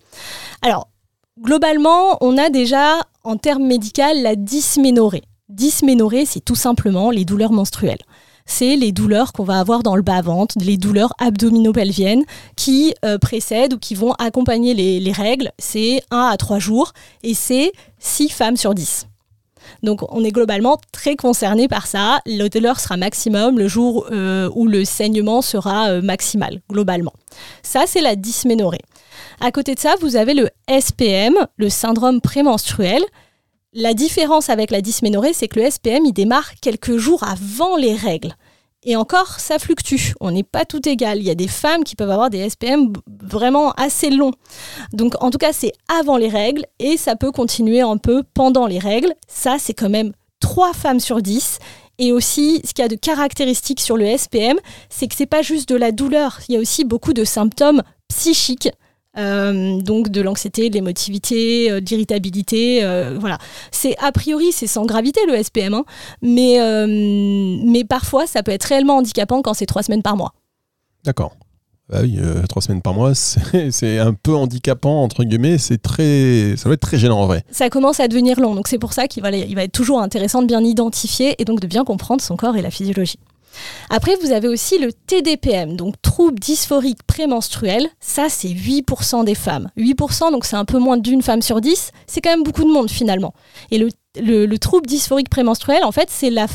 Alors, 0.61 0.89
globalement, 1.41 2.17
on 2.21 2.38
a 2.38 2.49
déjà 2.49 3.01
en 3.23 3.38
termes 3.38 3.65
médicaux 3.65 4.01
la 4.21 4.35
dysménorrhée. 4.35 5.23
Dysménorrhée, 5.49 6.25
c'est 6.25 6.44
tout 6.44 6.55
simplement 6.55 7.09
les 7.09 7.23
douleurs 7.23 7.53
menstruelles. 7.53 8.01
C'est 8.47 8.75
les 8.75 8.91
douleurs 8.91 9.33
qu'on 9.33 9.44
va 9.44 9.59
avoir 9.59 9.83
dans 9.83 9.95
le 9.95 10.01
bas-ventre, 10.01 10.55
les 10.59 10.77
douleurs 10.77 11.13
abdominopelviennes 11.19 12.23
qui 12.55 12.95
euh, 13.05 13.19
précèdent 13.19 13.75
ou 13.75 13.77
qui 13.77 13.94
vont 13.94 14.13
accompagner 14.13 14.73
les, 14.73 14.99
les 14.99 15.11
règles. 15.11 15.51
C'est 15.59 16.01
1 16.09 16.29
à 16.31 16.38
3 16.38 16.57
jours 16.57 16.94
et 17.21 17.35
c'est 17.35 17.71
6 17.99 18.29
femmes 18.29 18.57
sur 18.57 18.73
10. 18.73 19.07
Donc 19.83 20.01
on 20.13 20.23
est 20.23 20.31
globalement 20.31 20.77
très 20.91 21.15
concerné 21.15 21.67
par 21.67 21.88
ça. 21.88 22.19
Le 22.25 22.47
sera 22.77 22.97
maximum 22.97 23.59
le 23.59 23.67
jour 23.67 24.07
euh, 24.11 24.49
où 24.55 24.67
le 24.67 24.85
saignement 24.85 25.41
sera 25.41 25.89
euh, 25.89 26.01
maximal, 26.01 26.61
globalement. 26.69 27.13
Ça, 27.63 27.83
c'est 27.85 28.01
la 28.01 28.15
dysménorrhée. 28.15 28.81
À 29.39 29.51
côté 29.51 29.75
de 29.75 29.79
ça, 29.79 29.95
vous 30.01 30.15
avez 30.15 30.33
le 30.33 30.49
SPM, 30.67 31.35
le 31.57 31.69
syndrome 31.69 32.21
prémenstruel. 32.21 33.03
La 33.74 33.94
différence 33.94 34.50
avec 34.50 34.72
la 34.72 34.81
dysménorrhée, 34.81 35.34
c'est 35.34 35.48
que 35.48 35.60
le 35.60 35.69
SPM, 35.69 36.06
il 36.06 36.14
démarre 36.14 36.56
quelques 36.62 36.98
jours 36.98 37.24
avant 37.24 37.75
les 37.75 37.96
règles. 37.96 38.34
Et 38.84 38.96
encore, 38.96 39.40
ça 39.40 39.60
fluctue. 39.60 40.14
On 40.22 40.31
n'est 40.31 40.44
pas 40.44 40.64
tout 40.64 40.88
égal. 40.88 41.18
Il 41.18 41.25
y 41.25 41.30
a 41.30 41.36
des 41.36 41.50
femmes 41.50 41.84
qui 41.84 41.96
peuvent 41.96 42.10
avoir 42.10 42.30
des 42.30 42.50
SPM 42.50 42.94
vraiment 43.22 43.72
assez 43.74 44.10
longs. 44.10 44.31
Donc, 44.94 45.22
en 45.22 45.30
tout 45.31 45.38
cas, 45.38 45.52
c'est 45.52 45.74
avant 45.90 46.16
les 46.16 46.30
règles 46.30 46.66
et 46.80 46.96
ça 46.96 47.18
peut 47.18 47.31
continuer 47.31 47.81
un 47.81 47.98
peu 47.98 48.24
pendant 48.34 48.68
les 48.68 48.80
règles. 48.80 49.14
Ça, 49.28 49.58
c'est 49.60 49.74
quand 49.74 49.90
même 49.90 50.14
3 50.40 50.74
femmes 50.74 51.02
sur 51.02 51.22
10. 51.22 51.60
Et 52.00 52.14
aussi, 52.14 52.62
ce 52.64 52.74
qu'il 52.74 52.84
y 52.84 52.86
a 52.86 52.88
de 52.88 52.96
caractéristique 52.96 53.81
sur 53.81 53.97
le 53.97 54.18
SPM, 54.18 54.57
c'est 54.90 55.07
que 55.07 55.16
c'est 55.16 55.26
pas 55.26 55.42
juste 55.42 55.68
de 55.68 55.76
la 55.76 55.92
douleur. 55.92 56.40
Il 56.47 56.56
y 56.56 56.57
a 56.57 56.62
aussi 56.62 56.86
beaucoup 56.86 57.14
de 57.14 57.26
symptômes 57.26 57.81
psychiques. 58.07 58.69
Euh, 59.18 59.81
donc 59.81 60.09
de 60.09 60.21
l'anxiété, 60.21 60.69
de 60.69 60.76
l'émotivité, 60.76 61.71
euh, 61.71 61.81
de 61.81 61.86
l'irritabilité, 61.86 62.83
euh, 62.83 63.18
voilà. 63.19 63.38
C'est 63.71 63.95
a 64.00 64.12
priori 64.12 64.52
c'est 64.52 64.68
sans 64.68 64.86
gravité 64.86 65.21
le 65.28 65.42
SPM, 65.42 65.74
hein, 65.74 65.86
mais 66.21 66.62
euh, 66.62 66.86
mais 66.88 67.83
parfois 67.83 68.28
ça 68.28 68.44
peut 68.44 68.52
être 68.52 68.66
réellement 68.66 68.97
handicapant 68.97 69.42
quand 69.42 69.54
c'est 69.54 69.66
trois 69.66 69.83
semaines 69.83 70.04
par 70.04 70.18
mois. 70.18 70.33
D'accord. 71.04 71.33
Bah 71.90 72.00
oui, 72.02 72.19
trois 72.50 72.62
semaines 72.62 72.81
par 72.81 72.94
mois, 72.94 73.16
c'est 73.71 73.97
un 73.97 74.14
peu 74.14 74.36
handicapant 74.36 75.04
entre 75.04 75.24
guillemets. 75.24 75.57
C'est 75.57 75.81
très, 75.81 76.56
ça 76.57 76.68
va 76.68 76.74
être 76.74 76.81
très 76.81 76.97
gênant 76.97 77.21
en 77.21 77.28
vrai. 77.28 77.45
Ça 77.50 77.69
commence 77.69 78.02
à 78.02 78.09
devenir 78.09 78.42
long, 78.42 78.56
donc 78.56 78.68
c'est 78.68 78.78
pour 78.78 78.92
ça 78.92 79.07
qu'il 79.07 79.24
va, 79.24 79.31
il 79.31 79.56
va 79.56 79.64
être 79.64 79.71
toujours 79.71 80.02
intéressant 80.02 80.42
de 80.42 80.47
bien 80.47 80.62
identifier 80.62 81.42
et 81.42 81.45
donc 81.45 81.62
de 81.62 81.68
bien 81.68 81.86
comprendre 81.86 82.21
son 82.21 82.36
corps 82.36 82.57
et 82.57 82.62
la 82.62 82.71
physiologie. 82.71 83.19
Après, 83.90 84.16
vous 84.21 84.31
avez 84.31 84.47
aussi 84.47 84.78
le 84.78 84.92
TDPM, 84.94 85.76
donc 85.76 85.95
trouble 86.02 86.40
dysphorique 86.40 87.04
prémenstruel. 87.04 87.87
Ça, 87.99 88.28
c'est 88.30 88.49
8% 88.49 89.26
des 89.26 89.35
femmes. 89.35 89.69
8%, 89.78 90.31
donc 90.31 90.45
c'est 90.45 90.56
un 90.56 90.66
peu 90.66 90.80
moins 90.80 90.97
d'une 90.97 91.21
femme 91.21 91.42
sur 91.42 91.61
10. 91.61 91.92
C'est 92.07 92.21
quand 92.21 92.31
même 92.31 92.44
beaucoup 92.44 92.64
de 92.64 92.71
monde 92.71 92.90
finalement. 92.90 93.33
Et 93.71 93.78
le, 93.78 93.90
le- 94.21 94.45
le 94.45 94.59
trouble 94.59 94.88
dysphorique 94.88 95.30
prémenstruel, 95.30 95.83
en 95.83 95.92
fait, 95.92 96.09
c'est 96.09 96.30
la, 96.30 96.47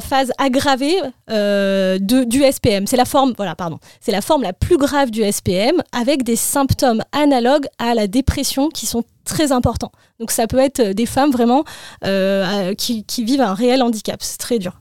phase 0.00 0.32
aggravée 0.38 0.96
euh, 1.30 1.98
du 1.98 2.42
SPM. 2.42 2.86
C'est 2.86 2.96
la 2.96 3.04
forme, 3.04 3.34
la 4.42 4.52
plus 4.52 4.76
grave 4.76 5.10
du 5.10 5.22
SPM 5.22 5.82
avec 5.92 6.22
des 6.22 6.36
symptômes 6.36 7.02
analogues 7.12 7.66
à 7.78 7.94
la 7.94 8.06
dépression 8.06 8.68
qui 8.68 8.86
sont 8.86 9.04
très 9.24 9.52
importants. 9.52 9.92
Donc 10.18 10.30
ça 10.30 10.46
peut 10.46 10.58
être 10.58 10.82
des 10.82 11.06
femmes 11.06 11.30
vraiment 11.30 11.64
euh, 12.04 12.70
euh, 12.70 12.74
qui 12.74 13.24
vivent 13.24 13.40
un 13.42 13.54
réel 13.54 13.82
handicap. 13.82 14.20
C'est 14.22 14.38
très 14.38 14.58
dur. 14.58 14.79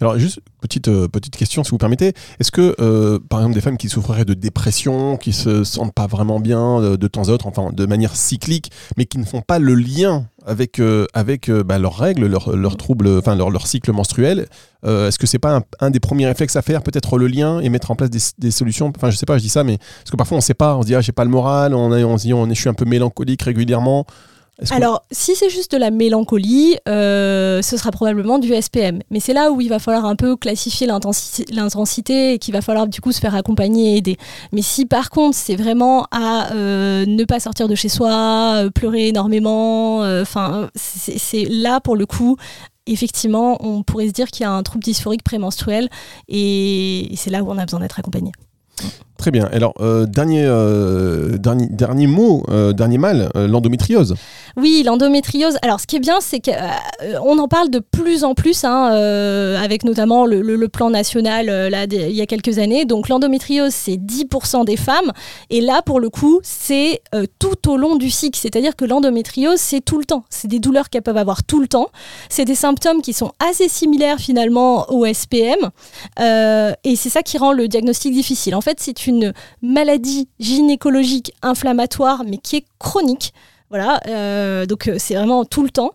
Alors 0.00 0.18
juste 0.18 0.40
petite 0.60 0.88
euh, 0.88 1.08
petite 1.08 1.36
question 1.36 1.64
si 1.64 1.70
vous 1.70 1.78
permettez, 1.78 2.12
est-ce 2.38 2.50
que 2.50 2.74
euh, 2.80 3.18
par 3.28 3.40
exemple 3.40 3.54
des 3.54 3.60
femmes 3.60 3.76
qui 3.76 3.88
souffriraient 3.88 4.24
de 4.24 4.34
dépression, 4.34 5.16
qui 5.16 5.32
se 5.32 5.64
sentent 5.64 5.94
pas 5.94 6.06
vraiment 6.06 6.40
bien 6.40 6.80
euh, 6.80 6.96
de 6.96 7.06
temps 7.08 7.28
à 7.28 7.32
autre, 7.32 7.46
enfin 7.46 7.70
de 7.72 7.86
manière 7.86 8.14
cyclique, 8.14 8.70
mais 8.96 9.06
qui 9.06 9.18
ne 9.18 9.24
font 9.24 9.40
pas 9.40 9.58
le 9.58 9.74
lien 9.74 10.26
avec 10.46 10.80
avec 11.14 11.50
bah, 11.50 11.78
leurs 11.78 11.96
règles, 11.96 12.26
leurs 12.26 12.54
leurs 12.54 12.76
troubles, 12.76 13.08
enfin 13.18 13.34
leur, 13.34 13.50
leur 13.50 13.66
cycle 13.66 13.92
menstruel, 13.92 14.46
est-ce 14.84 15.18
que 15.18 15.26
c'est 15.26 15.38
pas 15.38 15.62
un, 15.80 15.90
des 15.90 16.00
premiers 16.00 16.26
réflexes 16.26 16.56
à 16.56 16.62
faire, 16.62 16.82
peut-être 16.82 17.16
le 17.16 17.26
lien 17.26 17.60
et 17.60 17.70
mettre 17.70 17.90
en 17.90 17.96
place 17.96 18.10
des, 18.10 18.50
solutions? 18.50 18.92
Enfin 18.94 19.08
je 19.10 19.16
sais 19.16 19.24
pas, 19.24 19.38
je 19.38 19.42
dis 19.42 19.48
ça, 19.48 19.64
mais 19.64 19.78
parce 19.78 20.10
que 20.10 20.16
parfois 20.16 20.36
on 20.36 20.42
sait 20.42 20.52
pas, 20.52 20.76
on 20.76 20.82
se 20.82 20.86
dit 20.86 20.94
ah 20.94 21.00
j'ai 21.00 21.12
pas 21.12 21.24
le 21.24 21.30
moral, 21.30 21.74
on, 21.74 21.96
est- 21.96 22.04
on 22.04 22.16
dit 22.16 22.34
on 22.34 22.50
est, 22.50 22.54
je 22.54 22.60
suis 22.60 22.68
un 22.68 22.74
peu 22.74 22.84
mélancolique 22.84 23.40
régulièrement. 23.40 24.06
Alors, 24.70 25.02
si 25.10 25.34
c'est 25.34 25.50
juste 25.50 25.72
de 25.72 25.76
la 25.78 25.90
mélancolie, 25.90 26.76
euh, 26.88 27.60
ce 27.60 27.76
sera 27.76 27.90
probablement 27.90 28.38
du 28.38 28.54
SPM. 28.54 29.00
Mais 29.10 29.18
c'est 29.18 29.32
là 29.32 29.50
où 29.50 29.60
il 29.60 29.68
va 29.68 29.78
falloir 29.80 30.04
un 30.04 30.14
peu 30.14 30.36
classifier 30.36 30.86
l'intensi- 30.86 31.44
l'intensité 31.52 32.34
et 32.34 32.38
qu'il 32.38 32.54
va 32.54 32.60
falloir 32.60 32.86
du 32.86 33.00
coup 33.00 33.10
se 33.10 33.18
faire 33.20 33.34
accompagner 33.34 33.94
et 33.94 33.96
aider. 33.96 34.16
Mais 34.52 34.62
si 34.62 34.86
par 34.86 35.10
contre 35.10 35.36
c'est 35.36 35.56
vraiment 35.56 36.06
à 36.12 36.52
euh, 36.54 37.04
ne 37.06 37.24
pas 37.24 37.40
sortir 37.40 37.66
de 37.66 37.74
chez 37.74 37.88
soi, 37.88 38.54
euh, 38.56 38.70
pleurer 38.70 39.08
énormément, 39.08 40.00
enfin, 40.22 40.70
c'est 40.76 41.44
là 41.50 41.80
pour 41.80 41.96
le 41.96 42.06
coup. 42.06 42.36
Effectivement, 42.86 43.56
on 43.64 43.82
pourrait 43.82 44.08
se 44.08 44.12
dire 44.12 44.28
qu'il 44.30 44.42
y 44.44 44.46
a 44.46 44.52
un 44.52 44.62
trouble 44.62 44.84
dysphorique 44.84 45.22
prémenstruel 45.24 45.88
et 46.28 47.10
c'est 47.16 47.30
là 47.30 47.42
où 47.42 47.50
on 47.50 47.56
a 47.58 47.64
besoin 47.64 47.80
d'être 47.80 47.98
accompagné. 47.98 48.30
Très 49.24 49.30
bien. 49.30 49.48
Alors, 49.54 49.72
euh, 49.80 50.04
dernier, 50.04 50.44
euh, 50.44 51.38
dernier, 51.38 51.66
dernier 51.70 52.06
mot, 52.06 52.42
euh, 52.50 52.74
dernier 52.74 52.98
mal, 52.98 53.30
l'endométriose. 53.34 54.16
Oui, 54.58 54.82
l'endométriose. 54.84 55.56
Alors, 55.62 55.80
ce 55.80 55.86
qui 55.86 55.96
est 55.96 56.00
bien, 56.00 56.18
c'est 56.20 56.40
qu'on 56.40 57.38
en 57.38 57.48
parle 57.48 57.70
de 57.70 57.78
plus 57.78 58.22
en 58.22 58.34
plus, 58.34 58.64
hein, 58.64 58.88
avec 59.58 59.82
notamment 59.82 60.26
le, 60.26 60.68
plan 60.68 60.90
national 60.90 61.46
là, 61.46 61.84
il 61.90 62.12
y 62.12 62.20
a 62.20 62.26
quelques 62.26 62.58
années. 62.58 62.84
Donc, 62.84 63.08
l'endométriose, 63.08 63.72
c'est 63.72 63.96
10% 63.96 64.66
des 64.66 64.76
femmes. 64.76 65.10
Et 65.48 65.62
là, 65.62 65.80
pour 65.80 66.00
le 66.00 66.10
coup, 66.10 66.40
c'est 66.42 67.00
tout 67.38 67.70
au 67.70 67.78
long 67.78 67.96
du 67.96 68.10
cycle. 68.10 68.38
C'est-à-dire 68.38 68.76
que 68.76 68.84
l'endométriose, 68.84 69.58
c'est 69.58 69.80
tout 69.80 69.98
le 69.98 70.04
temps. 70.04 70.24
C'est 70.28 70.48
des 70.48 70.58
douleurs 70.58 70.90
qu'elles 70.90 71.02
peuvent 71.02 71.16
avoir 71.16 71.44
tout 71.44 71.60
le 71.60 71.66
temps. 71.66 71.88
C'est 72.28 72.44
des 72.44 72.54
symptômes 72.54 73.00
qui 73.00 73.14
sont 73.14 73.32
assez 73.38 73.70
similaires 73.70 74.18
finalement 74.18 74.84
au 74.92 75.06
SPM. 75.06 75.70
Et 76.20 76.96
c'est 76.96 77.10
ça 77.10 77.22
qui 77.22 77.38
rend 77.38 77.52
le 77.52 77.68
diagnostic 77.68 78.12
difficile. 78.12 78.54
En 78.54 78.60
fait, 78.60 78.76
c'est 78.80 79.06
une 79.06 79.13
maladie 79.62 80.28
gynécologique 80.40 81.32
inflammatoire, 81.42 82.22
mais 82.26 82.38
qui 82.38 82.56
est 82.56 82.64
chronique. 82.78 83.32
Voilà, 83.70 84.00
euh, 84.08 84.66
donc 84.66 84.88
euh, 84.88 84.96
c'est 84.98 85.14
vraiment 85.14 85.44
tout 85.44 85.62
le 85.62 85.70
temps. 85.70 85.92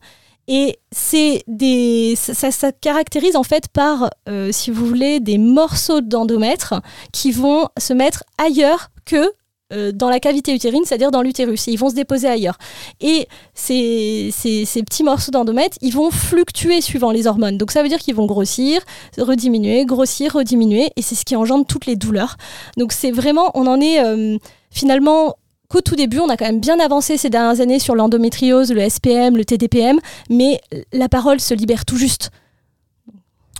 Et 0.47 0.79
c'est 0.91 1.43
des, 1.47 2.15
ça, 2.17 2.33
ça- 2.33 2.51
ça 2.51 2.71
caractérise 2.71 3.35
en 3.35 3.43
fait 3.43 3.67
par, 3.67 4.09
euh, 4.27 4.51
si 4.51 4.71
vous 4.71 4.85
voulez, 4.85 5.19
des 5.19 5.37
morceaux 5.37 6.01
d'endomètre 6.01 6.73
qui 7.13 7.31
vont 7.31 7.67
se 7.77 7.93
mettre 7.93 8.23
ailleurs 8.39 8.89
que 9.05 9.31
euh, 9.71 9.91
dans 9.91 10.09
la 10.09 10.19
cavité 10.19 10.53
utérine, 10.53 10.83
c'est-à-dire 10.85 11.11
dans 11.11 11.21
l'utérus. 11.21 11.67
Et 11.67 11.71
ils 11.71 11.77
vont 11.77 11.89
se 11.89 11.95
déposer 11.95 12.27
ailleurs. 12.27 12.57
Et 13.01 13.27
ces, 13.53 14.29
ces, 14.33 14.65
ces 14.65 14.81
petits 14.83 15.03
morceaux 15.03 15.31
d'endomètre, 15.31 15.77
ils 15.81 15.93
vont 15.93 16.09
fluctuer 16.09 16.81
suivant 16.81 17.11
les 17.11 17.27
hormones. 17.27 17.57
Donc 17.57 17.71
ça 17.71 17.83
veut 17.83 17.89
dire 17.89 17.99
qu'ils 17.99 18.15
vont 18.15 18.25
grossir, 18.25 18.81
rediminuer, 19.17 19.85
grossir, 19.85 20.33
rediminuer. 20.33 20.89
Et 20.95 21.01
c'est 21.01 21.15
ce 21.15 21.23
qui 21.23 21.35
engendre 21.35 21.65
toutes 21.65 21.85
les 21.85 21.95
douleurs. 21.95 22.37
Donc 22.77 22.93
c'est 22.93 23.11
vraiment, 23.11 23.51
on 23.53 23.67
en 23.67 23.79
est 23.79 24.03
euh, 24.03 24.37
finalement 24.71 25.35
qu'au 25.69 25.81
tout 25.81 25.95
début, 25.95 26.19
on 26.19 26.29
a 26.29 26.37
quand 26.37 26.45
même 26.45 26.59
bien 26.59 26.79
avancé 26.79 27.17
ces 27.17 27.29
dernières 27.29 27.61
années 27.61 27.79
sur 27.79 27.95
l'endométriose, 27.95 28.71
le 28.71 28.89
SPM, 28.89 29.37
le 29.37 29.45
TDPM, 29.45 29.99
mais 30.29 30.59
la 30.91 31.09
parole 31.09 31.39
se 31.39 31.53
libère 31.53 31.85
tout 31.85 31.97
juste. 31.97 32.31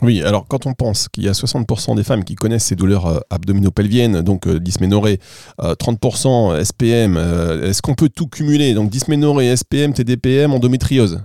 Oui, 0.01 0.21
alors 0.23 0.45
quand 0.47 0.65
on 0.65 0.73
pense 0.73 1.09
qu'il 1.09 1.23
y 1.23 1.29
a 1.29 1.33
60% 1.33 1.95
des 1.95 2.03
femmes 2.03 2.23
qui 2.23 2.35
connaissent 2.35 2.65
ces 2.65 2.75
douleurs 2.75 3.05
euh, 3.07 3.19
abdominopelviennes, 3.29 4.21
donc 4.21 4.47
euh, 4.47 4.59
dysménorrhée, 4.59 5.19
euh, 5.61 5.75
30% 5.75 6.63
SPM, 6.63 7.17
euh, 7.17 7.69
est-ce 7.69 7.81
qu'on 7.81 7.95
peut 7.95 8.09
tout 8.09 8.27
cumuler? 8.27 8.73
Donc 8.73 8.89
dysménorrhée, 8.89 9.55
SPM, 9.55 9.93
TDPM, 9.93 10.53
endométriose? 10.53 11.21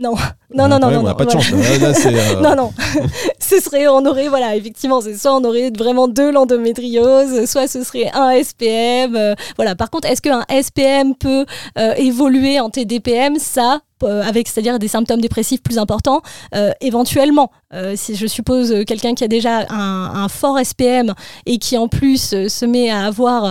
Non, 0.00 0.14
non, 0.54 0.68
non, 0.68 0.78
non, 0.78 0.90
non. 0.92 1.00
On 1.00 1.02
n'a 1.02 1.14
pas 1.14 1.24
de 1.24 1.32
voilà. 1.32 1.44
chance. 1.44 1.80
Là, 1.80 1.88
là, 1.88 1.92
c'est, 1.94 2.14
euh, 2.14 2.40
Non, 2.40 2.54
non. 2.54 2.72
ce 3.40 3.58
serait, 3.58 3.88
on 3.88 4.06
aurait, 4.06 4.28
voilà, 4.28 4.54
effectivement, 4.54 5.00
c'est 5.00 5.16
soit 5.18 5.34
on 5.36 5.42
aurait 5.42 5.72
vraiment 5.76 6.06
de 6.06 6.22
l'endométriose, 6.22 7.50
soit 7.50 7.66
ce 7.66 7.82
serait 7.82 8.08
un 8.14 8.30
SPM. 8.40 9.16
euh, 9.16 9.34
voilà. 9.56 9.74
Par 9.74 9.90
contre, 9.90 10.06
est-ce 10.08 10.22
qu'un 10.22 10.44
SPM 10.48 11.16
peut 11.16 11.44
euh, 11.78 11.94
évoluer 11.96 12.60
en 12.60 12.70
TDPM 12.70 13.40
Ça, 13.40 13.80
avec, 14.06 14.48
c'est-à-dire 14.48 14.78
des 14.78 14.88
symptômes 14.88 15.20
dépressifs 15.20 15.62
plus 15.62 15.78
importants, 15.78 16.22
euh, 16.54 16.70
éventuellement. 16.80 17.50
Euh, 17.74 17.94
si 17.96 18.16
je 18.16 18.26
suppose 18.26 18.72
euh, 18.72 18.84
quelqu'un 18.84 19.14
qui 19.14 19.24
a 19.24 19.28
déjà 19.28 19.66
un, 19.70 20.10
un 20.14 20.28
fort 20.28 20.58
SPM 20.58 21.14
et 21.44 21.58
qui 21.58 21.76
en 21.76 21.88
plus 21.88 22.32
euh, 22.32 22.48
se 22.48 22.64
met 22.64 22.90
à 22.90 23.04
avoir 23.04 23.44
euh, 23.44 23.50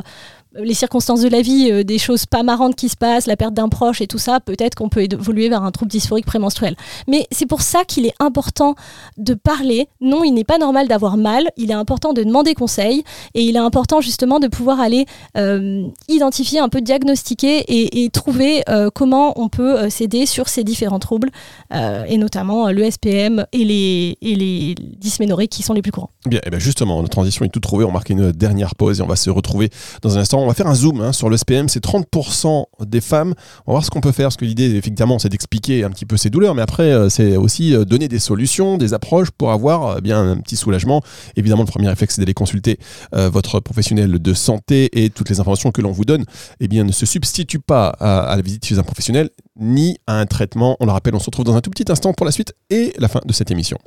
les 0.63 0.73
circonstances 0.73 1.21
de 1.21 1.29
la 1.29 1.41
vie, 1.41 1.69
euh, 1.71 1.83
des 1.83 1.97
choses 1.97 2.25
pas 2.25 2.43
marrantes 2.43 2.75
qui 2.75 2.89
se 2.89 2.95
passent, 2.95 3.27
la 3.27 3.35
perte 3.35 3.53
d'un 3.53 3.69
proche 3.69 4.01
et 4.01 4.07
tout 4.07 4.17
ça, 4.17 4.39
peut-être 4.39 4.75
qu'on 4.75 4.89
peut 4.89 5.03
évoluer 5.03 5.49
vers 5.49 5.63
un 5.63 5.71
trouble 5.71 5.91
dysphorique 5.91 6.25
prémenstruel. 6.25 6.75
Mais 7.07 7.27
c'est 7.31 7.45
pour 7.45 7.61
ça 7.61 7.83
qu'il 7.85 8.05
est 8.05 8.13
important 8.19 8.75
de 9.17 9.33
parler. 9.33 9.87
Non, 10.01 10.23
il 10.23 10.33
n'est 10.33 10.43
pas 10.43 10.57
normal 10.57 10.87
d'avoir 10.87 11.17
mal. 11.17 11.49
Il 11.57 11.71
est 11.71 11.75
important 11.75 12.13
de 12.13 12.23
demander 12.23 12.53
conseil 12.53 13.03
et 13.33 13.43
il 13.43 13.55
est 13.55 13.59
important 13.59 14.01
justement 14.01 14.39
de 14.39 14.47
pouvoir 14.47 14.79
aller 14.79 15.05
euh, 15.37 15.87
identifier, 16.07 16.59
un 16.59 16.69
peu 16.69 16.81
diagnostiquer 16.81 17.65
et, 17.67 18.09
trouver 18.09 18.63
euh, 18.69 18.89
comment 18.93 19.39
on 19.39 19.49
peut 19.49 19.89
s'aider 19.89 20.25
sur 20.25 20.47
ces 20.47 20.63
différents 20.63 20.99
troubles 20.99 21.29
et 21.71 22.17
notamment 22.17 22.71
le 22.71 22.89
SPM 22.89 23.45
et 23.51 23.65
les, 23.65 24.17
et 24.21 25.47
qui 25.47 25.63
sont 25.63 25.73
les 25.73 25.81
plus 25.81 25.91
courants. 25.91 26.09
Bien, 26.25 26.39
et 26.45 26.49
bien 26.49 26.59
justement, 26.59 27.01
la 27.01 27.07
transition 27.07 27.45
est 27.45 27.49
toute 27.49 27.63
trouvée. 27.63 27.83
On 27.83 27.91
marque 27.91 28.09
une 28.09 28.31
dernière 28.31 28.75
pause 28.75 28.99
et 28.99 29.03
on 29.03 29.07
va 29.07 29.15
se 29.15 29.29
retrouver 29.29 29.69
dans 30.01 30.17
un 30.17 30.21
instant. 30.21 30.46
On 30.47 30.51
va 30.51 30.53
faire 30.53 30.67
un 30.67 30.75
zoom 30.75 31.01
hein, 31.01 31.11
sur 31.11 31.29
le 31.29 31.35
SPM. 31.35 31.67
C'est 31.67 31.83
30% 31.83 32.67
des 32.85 33.01
femmes. 33.01 33.33
On 33.65 33.71
va 33.71 33.79
voir 33.79 33.83
ce 33.83 33.89
qu'on 33.89 33.99
peut 33.99 34.13
faire. 34.13 34.27
Parce 34.27 34.37
que 34.37 34.45
l'idée, 34.45 34.77
effectivement, 34.77 35.19
c'est 35.19 35.27
d'expliquer 35.27 35.83
un 35.83 35.89
petit 35.89 36.05
peu 36.05 36.15
ces 36.15 36.29
douleurs. 36.29 36.55
Mais 36.55 36.61
après, 36.61 36.83
euh, 36.83 37.09
c'est 37.09 37.35
aussi 37.35 37.75
euh, 37.75 37.83
donner 37.83 38.07
des 38.07 38.19
solutions, 38.19 38.77
des 38.77 38.93
approches 38.93 39.29
pour 39.29 39.51
avoir 39.51 39.87
euh, 39.87 39.99
bien 39.99 40.21
un 40.21 40.37
petit 40.37 40.55
soulagement. 40.55 41.01
Évidemment, 41.35 41.63
le 41.63 41.67
premier 41.67 41.89
réflexe, 41.89 42.15
c'est 42.15 42.21
d'aller 42.21 42.33
consulter 42.33 42.79
votre 43.11 43.59
professionnel 43.59 44.19
de 44.19 44.33
santé 44.33 44.89
et 44.93 45.09
toutes 45.09 45.29
les 45.29 45.39
informations 45.41 45.71
que 45.71 45.81
l'on 45.81 45.91
vous 45.91 46.05
donne 46.05 46.23
eh 46.61 46.69
bien, 46.69 46.85
ne 46.85 46.91
se 46.93 47.05
substituent 47.05 47.59
pas 47.59 47.87
à, 47.99 48.19
à 48.19 48.35
la 48.35 48.41
visite 48.41 48.65
chez 48.65 48.79
un 48.79 48.83
professionnel 48.83 49.29
ni 49.59 49.97
à 50.07 50.19
un 50.19 50.25
traitement. 50.25 50.77
On 50.79 50.85
le 50.85 50.91
rappelle, 50.91 51.15
on 51.15 51.19
se 51.19 51.25
retrouve 51.25 51.45
dans 51.45 51.55
un 51.55 51.61
tout 51.61 51.71
petit 51.71 51.91
instant 51.91 52.13
pour 52.13 52.25
la 52.25 52.31
suite 52.31 52.53
et 52.69 52.93
la 52.99 53.09
fin 53.09 53.19
de 53.25 53.33
cette 53.33 53.51
émission. 53.51 53.77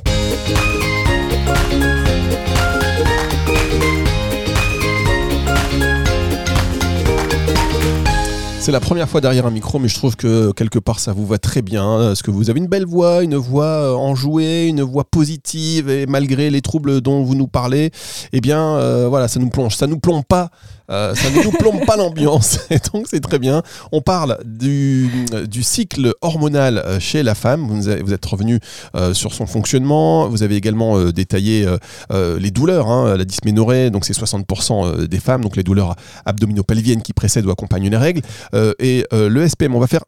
C'est 8.71 8.75
la 8.75 8.79
première 8.79 9.09
fois 9.09 9.21
derrière 9.21 9.47
un 9.47 9.51
micro, 9.51 9.81
mais 9.81 9.89
je 9.89 9.97
trouve 9.97 10.15
que 10.15 10.53
quelque 10.53 10.79
part 10.79 11.01
ça 11.01 11.13
vous 11.13 11.27
va 11.27 11.39
très 11.39 11.61
bien. 11.61 11.83
Parce 11.83 12.23
que 12.23 12.31
vous 12.31 12.51
avez 12.51 12.61
une 12.61 12.69
belle 12.69 12.87
voix, 12.87 13.25
une 13.25 13.35
voix 13.35 13.65
euh, 13.65 13.95
enjouée, 13.95 14.69
une 14.69 14.83
voix 14.83 15.03
positive, 15.03 15.91
et 15.91 16.07
malgré 16.07 16.51
les 16.51 16.61
troubles 16.61 17.01
dont 17.01 17.25
vous 17.25 17.35
nous 17.35 17.49
parlez, 17.49 17.91
eh 18.33 18.41
bien 18.41 18.77
euh, 18.77 19.09
voilà, 19.09 19.27
ça 19.27 19.41
nous 19.41 19.51
plonge. 19.51 19.75
Ça 19.75 19.89
nous 19.89 19.99
plombe 19.99 20.23
pas. 20.25 20.51
Euh, 20.91 21.15
ça 21.15 21.31
ne 21.31 21.43
nous 21.45 21.51
plombe 21.53 21.85
pas 21.87 21.97
l'ambiance, 21.97 22.59
et 22.71 22.79
donc 22.93 23.07
c'est 23.09 23.21
très 23.21 23.39
bien. 23.39 23.63
On 23.93 24.01
parle 24.01 24.39
du, 24.45 25.09
du 25.49 25.63
cycle 25.63 26.13
hormonal 26.21 26.79
euh, 26.79 26.99
chez 27.01 27.23
la 27.23 27.35
femme. 27.35 27.67
Vous, 27.69 27.89
avez- 27.89 28.03
vous 28.03 28.13
êtes 28.13 28.25
revenu 28.27 28.59
euh, 28.97 29.15
sur 29.15 29.33
son 29.35 29.47
fonctionnement. 29.47 30.29
Vous 30.29 30.43
avez 30.43 30.57
également 30.57 30.99
euh, 30.99 31.13
détaillé 31.13 31.67
euh, 31.67 31.79
euh, 32.13 32.39
les 32.39 32.51
douleurs, 32.51 32.89
hein, 32.89 33.17
la 33.17 33.25
dysménorrhée, 33.25 33.91
donc 33.91 34.05
c'est 34.05 34.17
60% 34.17 35.07
des 35.07 35.21
femmes, 35.21 35.43
donc 35.43 35.57
les 35.57 35.63
douleurs 35.63 35.95
abdominopelviennes 36.27 37.03
qui 37.03 37.13
précèdent 37.13 37.47
ou 37.47 37.51
accompagnent 37.51 37.89
les 37.91 37.97
règles. 37.97 38.23
Euh, 38.55 38.73
et 38.79 39.05
euh, 39.13 39.29
le 39.29 39.49
SPM, 39.49 39.75
on 39.75 39.81
va 39.81 39.87
faire. 39.87 40.01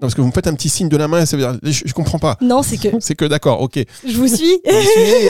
Non, 0.00 0.06
parce 0.06 0.14
que 0.14 0.20
vous 0.20 0.28
me 0.28 0.32
faites 0.32 0.46
un 0.46 0.54
petit 0.54 0.68
signe 0.68 0.88
de 0.88 0.96
la 0.96 1.08
main, 1.08 1.26
ça 1.26 1.36
veut 1.36 1.42
dire. 1.42 1.58
Je, 1.62 1.82
je 1.84 1.92
comprends 1.92 2.20
pas. 2.20 2.36
Non, 2.40 2.62
c'est 2.62 2.76
que 2.76 2.86
C'est 3.00 3.16
que 3.16 3.24
d'accord, 3.24 3.60
ok. 3.60 3.80
je 4.06 4.16
vous 4.16 4.28
suis. 4.28 4.60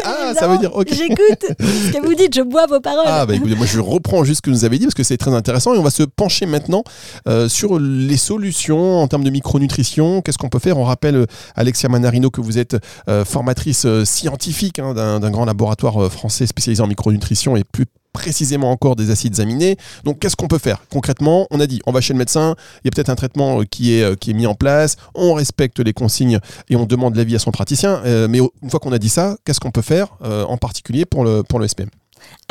Ah, 0.04 0.34
ça 0.38 0.46
veut 0.46 0.58
dire 0.58 0.75
ok. 0.76 0.88
J'écoute 0.92 1.46
ce 1.58 1.90
que 1.92 2.04
vous 2.06 2.14
dites, 2.14 2.34
je 2.34 2.42
bois 2.42 2.66
vos 2.66 2.78
paroles. 2.80 3.04
Ah 3.06 3.25
bah 3.25 3.34
écoutez, 3.34 3.54
moi 3.54 3.64
je 3.64 3.80
reprends 3.80 4.25
juste 4.25 4.38
ce 4.38 4.42
que 4.42 4.50
vous 4.50 4.66
avez 4.66 4.78
dit 4.78 4.84
parce 4.84 4.94
que 4.94 5.02
c'est 5.04 5.16
très 5.16 5.32
intéressant 5.32 5.72
et 5.75 5.78
on 5.78 5.82
va 5.82 5.90
se 5.90 6.02
pencher 6.02 6.44
maintenant 6.44 6.84
euh, 7.28 7.48
sur 7.48 7.78
les 7.78 8.18
solutions 8.18 8.98
en 8.98 9.08
termes 9.08 9.25
de 9.25 9.30
micronutrition. 9.30 10.20
Qu'est-ce 10.20 10.38
qu'on 10.38 10.50
peut 10.50 10.58
faire? 10.58 10.76
On 10.76 10.84
rappelle 10.84 11.16
euh, 11.16 11.26
Alexia 11.54 11.88
Manarino 11.88 12.30
que 12.30 12.42
vous 12.42 12.58
êtes 12.58 12.76
euh, 13.08 13.25
formatrice 13.25 13.87
euh, 13.87 14.04
scientifique 14.04 14.78
hein, 14.80 14.92
d'un 14.92 15.18
d'un 15.18 15.30
grand 15.30 15.46
laboratoire 15.46 16.02
euh, 16.04 16.08
français 16.10 16.46
spécialisé 16.46 16.82
en 16.82 16.87
micronutrition 16.88 17.56
et 17.56 17.64
plus 17.64 17.87
précisément 18.18 18.72
encore 18.72 18.96
des 18.96 19.10
acides 19.10 19.38
aminés. 19.38 19.76
Donc 20.02 20.18
qu'est-ce 20.18 20.34
qu'on 20.34 20.48
peut 20.48 20.58
faire? 20.58 20.82
Concrètement 20.90 21.46
On 21.52 21.60
a 21.60 21.66
dit 21.68 21.80
on 21.87 21.92
va 21.92 22.00
chez 22.00 22.12
le 22.12 22.18
médecin, 22.18 22.56
il 22.82 22.87
y 22.87 22.88
a 22.88 22.90
peut-être 22.90 23.10
un 23.10 23.14
traitement 23.14 23.60
euh, 23.60 23.64
qui 23.64 23.94
est, 23.94 24.02
euh, 24.02 24.16
qui 24.16 24.30
est 24.30 24.34
mis 24.34 24.46
en 24.46 24.54
place, 24.54 24.96
on 25.14 25.34
respecte 25.34 25.78
les 25.78 25.92
consignes 25.92 26.40
et 26.68 26.75
on 26.75 26.84
demande 26.84 27.14
l'avis 27.14 27.37
à 27.37 27.38
son 27.38 27.52
praticien. 27.52 28.02
Euh, 28.04 28.26
mais 28.28 28.40
une 28.62 28.70
fois 28.70 28.80
qu'on 28.80 28.92
a 28.92 28.98
dit 28.98 29.08
ça, 29.08 29.37
qu'est-ce 29.44 29.60
qu'on 29.60 29.70
peut 29.70 29.82
faire 29.82 30.08
en 30.20 30.56
particulier 30.56 31.04
pour 31.04 31.25
le 31.25 31.68
SPM 31.68 31.88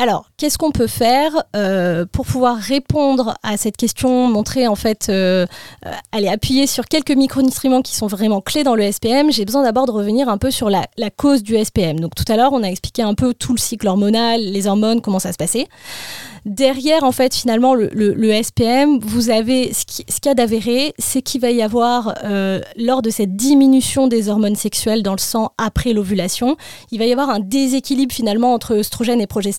Alors, 0.00 0.30
qu'est-ce 0.36 0.58
qu'on 0.58 0.70
peut 0.70 0.86
faire 0.86 1.32
euh, 1.56 2.06
pour 2.10 2.24
pouvoir 2.24 2.56
répondre 2.56 3.34
à 3.42 3.56
cette 3.56 3.76
question, 3.76 4.28
montrer 4.28 4.68
en 4.68 4.76
fait, 4.76 5.08
euh, 5.08 5.44
euh, 5.84 5.90
aller 6.12 6.28
appuyer 6.28 6.68
sur 6.68 6.84
quelques 6.84 7.10
micronutriments 7.10 7.82
qui 7.82 7.96
sont 7.96 8.06
vraiment 8.06 8.40
clés 8.40 8.62
dans 8.62 8.76
le 8.76 8.92
SPM 8.92 9.32
J'ai 9.32 9.44
besoin 9.44 9.64
d'abord 9.64 9.86
de 9.86 9.90
revenir 9.90 10.28
un 10.28 10.38
peu 10.38 10.52
sur 10.52 10.70
la, 10.70 10.86
cause 11.16 11.42
du 11.42 11.56
SPM. 11.56 11.98
Donc 11.98 12.14
tout 12.14 12.24
à 12.28 12.36
l'heure, 12.36 12.52
on 12.52 12.62
a 12.62 12.68
expliqué 12.68 13.02
un 13.02 13.14
peu 13.14 13.34
tout 13.34 13.52
le 13.52 13.58
cycle 13.58 13.88
hormonal, 13.88 14.40
les 14.40 14.68
hormones, 14.68 15.00
comment 15.00 15.18
ça 15.18 15.32
se 15.32 15.36
passait. 15.36 15.66
Derrière, 16.44 17.02
en 17.02 17.12
fait, 17.12 17.34
finalement, 17.34 17.74
le, 17.74 18.42
SPM, 18.42 19.00
vous 19.00 19.30
avez 19.30 19.72
ce 19.72 19.84
qu'il 19.84 20.04
y 20.26 20.28
a 20.28 20.34
d'avéré, 20.34 20.94
c'est 20.98 21.20
qu'il 21.20 21.40
va 21.40 21.50
y 21.50 21.60
avoir, 21.60 22.14
lors 22.76 23.02
de 23.02 23.10
cette 23.10 23.36
diminution 23.36 24.06
des 24.06 24.28
hormones 24.28 24.54
sexuelles 24.54 25.02
dans 25.02 25.12
le 25.12 25.18
sang 25.18 25.50
après 25.58 25.92
l'ovulation, 25.92 26.56
il 26.92 27.00
va 27.00 27.06
y 27.06 27.12
avoir 27.12 27.28
un 27.28 27.40
déséquilibre 27.40 28.14
finalement 28.14 28.54
entre 28.54 28.76
œstrogène 28.76 29.20
et 29.20 29.26
progestérone. 29.26 29.57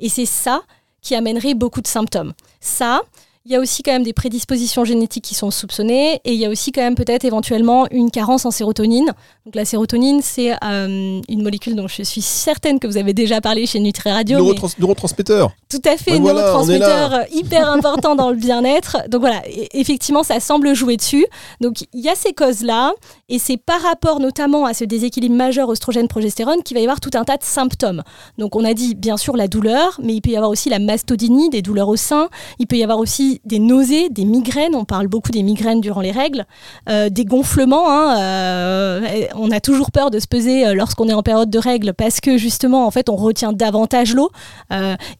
Et 0.00 0.08
c'est 0.08 0.26
ça 0.26 0.62
qui 1.00 1.14
amènerait 1.14 1.54
beaucoup 1.54 1.80
de 1.80 1.86
symptômes. 1.86 2.32
Ça, 2.60 3.02
il 3.46 3.52
y 3.52 3.54
a 3.54 3.60
aussi 3.60 3.84
quand 3.84 3.92
même 3.92 4.02
des 4.02 4.12
prédispositions 4.12 4.84
génétiques 4.84 5.22
qui 5.22 5.36
sont 5.36 5.52
soupçonnées 5.52 6.20
et 6.24 6.32
il 6.32 6.40
y 6.40 6.44
a 6.44 6.50
aussi 6.50 6.72
quand 6.72 6.80
même 6.80 6.96
peut-être 6.96 7.24
éventuellement 7.24 7.86
une 7.92 8.10
carence 8.10 8.44
en 8.44 8.50
sérotonine. 8.50 9.12
Donc 9.44 9.54
la 9.54 9.64
sérotonine, 9.64 10.20
c'est 10.20 10.52
euh, 10.64 11.20
une 11.28 11.42
molécule 11.44 11.76
dont 11.76 11.86
je 11.86 12.02
suis 12.02 12.22
certaine 12.22 12.80
que 12.80 12.88
vous 12.88 12.96
avez 12.96 13.12
déjà 13.12 13.40
parlé 13.40 13.64
chez 13.66 13.78
Nutri 13.78 14.10
Radio. 14.10 14.38
Neurotransmetteur. 14.80 15.52
Tout 15.70 15.80
à 15.84 15.96
fait, 15.96 16.18
neurotransmetteur 16.18 17.26
hyper 17.30 17.70
important 17.70 18.16
dans 18.16 18.30
le 18.30 18.36
bien-être. 18.36 19.08
Donc 19.10 19.20
voilà, 19.20 19.40
effectivement, 19.72 20.24
ça 20.24 20.40
semble 20.40 20.74
jouer 20.74 20.96
dessus. 20.96 21.24
Donc 21.60 21.82
il 21.94 22.00
y 22.00 22.08
a 22.08 22.16
ces 22.16 22.32
causes-là 22.32 22.94
et 23.28 23.38
c'est 23.38 23.58
par 23.58 23.80
rapport 23.80 24.18
notamment 24.18 24.64
à 24.64 24.74
ce 24.74 24.82
déséquilibre 24.82 25.36
majeur 25.36 25.68
oestrogène-progestérone 25.68 26.64
qu'il 26.64 26.76
va 26.76 26.80
y 26.80 26.84
avoir 26.84 26.98
tout 26.98 27.12
un 27.14 27.22
tas 27.22 27.36
de 27.36 27.44
symptômes. 27.44 28.02
Donc 28.38 28.56
on 28.56 28.64
a 28.64 28.74
dit 28.74 28.96
bien 28.96 29.16
sûr 29.16 29.36
la 29.36 29.46
douleur, 29.46 30.00
mais 30.02 30.14
il 30.14 30.20
peut 30.20 30.30
y 30.30 30.36
avoir 30.36 30.50
aussi 30.50 30.68
la 30.68 30.80
mastodynie, 30.80 31.48
des 31.48 31.62
douleurs 31.62 31.88
au 31.88 31.96
sein. 31.96 32.28
Il 32.58 32.66
peut 32.66 32.76
y 32.76 32.82
avoir 32.82 32.98
aussi 32.98 33.35
des 33.44 33.58
nausées, 33.58 34.08
des 34.08 34.24
migraines. 34.24 34.74
On 34.74 34.84
parle 34.84 35.08
beaucoup 35.08 35.30
des 35.30 35.42
migraines 35.42 35.80
durant 35.80 36.00
les 36.00 36.10
règles, 36.10 36.46
euh, 36.88 37.08
des 37.08 37.24
gonflements. 37.24 37.90
Hein, 37.90 38.18
euh, 38.18 39.26
on 39.34 39.50
a 39.50 39.60
toujours 39.60 39.90
peur 39.90 40.10
de 40.10 40.18
se 40.18 40.26
peser 40.26 40.66
euh, 40.66 40.74
lorsqu'on 40.74 41.08
est 41.08 41.14
en 41.14 41.22
période 41.22 41.50
de 41.50 41.58
règles 41.58 41.94
parce 41.94 42.20
que 42.20 42.36
justement, 42.38 42.86
en 42.86 42.90
fait, 42.90 43.08
on 43.08 43.16
retient 43.16 43.52
davantage 43.52 44.14
l'eau. 44.14 44.30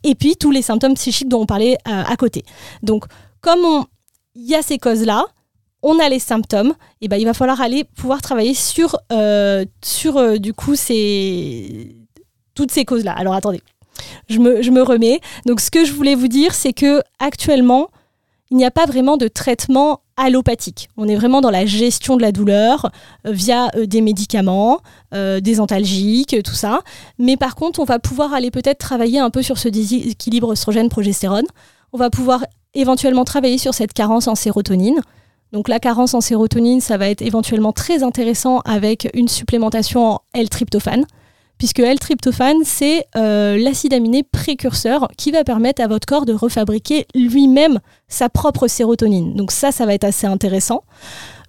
et 0.05 0.15
puis 0.15 0.37
tous 0.37 0.51
les 0.51 0.63
symptômes 0.63 0.95
psychiques 0.95 1.29
dont 1.29 1.43
on 1.43 1.47
parlait 1.47 1.77
à 1.85 2.17
côté. 2.17 2.45
Donc, 2.83 3.05
comme 3.41 3.85
il 4.35 4.49
y 4.49 4.55
a 4.55 4.63
ces 4.63 4.79
causes-là, 4.79 5.25
on 5.83 5.99
a 5.99 6.09
les 6.09 6.19
symptômes, 6.19 6.75
et 7.01 7.09
ben 7.09 7.17
il 7.17 7.27
va 7.27 7.35
falloir 7.35 7.61
aller 7.61 7.85
pouvoir 7.85 8.21
travailler 8.23 8.55
sur, 8.55 8.99
sur 9.83 10.41
du 10.41 10.53
coup 10.53 10.75
toutes 12.55 12.71
ces 12.71 12.85
causes-là. 12.85 13.13
Alors 13.13 13.35
attendez, 13.35 13.63
je 14.29 14.39
me, 14.39 14.63
je 14.63 14.71
me, 14.71 14.83
remets. 14.83 15.21
Donc 15.47 15.61
ce 15.61 15.71
que 15.71 15.85
je 15.85 15.93
voulais 15.93 16.15
vous 16.15 16.29
dire, 16.29 16.55
c'est 16.55 16.73
que 16.73 17.03
actuellement, 17.19 17.89
il 18.51 18.57
n'y 18.57 18.65
a 18.65 18.71
pas 18.71 18.87
vraiment 18.87 19.17
de 19.17 19.29
traitement 19.29 20.01
allopathique. 20.17 20.89
On 20.97 21.09
est 21.09 21.17
vraiment 21.17 21.41
dans 21.41 21.51
la 21.51 21.67
gestion 21.67 22.17
de 22.17 22.23
la 22.23 22.33
douleur 22.33 22.91
euh, 23.27 23.33
via 23.33 23.71
euh, 23.77 23.87
des 23.87 24.01
médicaments, 24.01 24.81
euh, 25.15 25.41
des 25.41 25.61
antalgiques, 25.61 26.43
tout 26.43 26.55
ça. 26.55 26.81
Mais 27.19 27.37
par 27.37 27.55
contre, 27.55 27.81
on 27.81 27.85
va 27.85 27.99
pouvoir 27.99 28.33
aller 28.33 28.51
peut-être 28.51 28.79
travailler 28.79 29.19
un 29.19 29.31
peu 29.31 29.43
sur 29.43 29.59
ce 29.59 29.69
déséquilibre 29.69 30.49
oestrogène-progestérone. 30.49 31.47
On 31.93 31.99
va 31.99 32.11
pouvoir 32.11 32.45
éventuellement 32.75 33.25
travailler 33.25 33.59
sur 33.59 33.75
cette 33.75 33.93
carence 33.93 34.29
en 34.29 34.35
sérotonine. 34.35 35.01
Donc 35.53 35.69
la 35.69 35.79
carence 35.79 36.15
en 36.15 36.21
sérotonine, 36.21 36.81
ça 36.81 36.97
va 36.97 37.09
être 37.09 37.23
éventuellement 37.23 37.73
très 37.73 38.03
intéressant 38.03 38.61
avec 38.61 39.09
une 39.15 39.29
supplémentation 39.29 40.07
en 40.07 40.21
L-tryptophane 40.35 41.05
puisque 41.59 41.81
L-tryptophane, 41.81 42.65
c'est 42.65 43.07
euh, 43.17 43.57
l'acide 43.59 43.95
aminé 43.95 44.23
précurseur 44.23 45.09
qui 45.17 45.31
va 45.31 45.45
permettre 45.45 45.83
à 45.83 45.87
votre 45.87 46.07
corps 46.07 46.27
de 46.27 46.33
refabriquer 46.33 47.07
lui-même 47.15 47.81
sa 48.09 48.29
propre 48.29 48.69
sérotonine. 48.69 49.35
Donc 49.35 49.53
ça, 49.53 49.73
ça 49.73 49.87
va 49.87 49.95
être 49.95 50.05
assez 50.05 50.27
intéressant. 50.27 50.85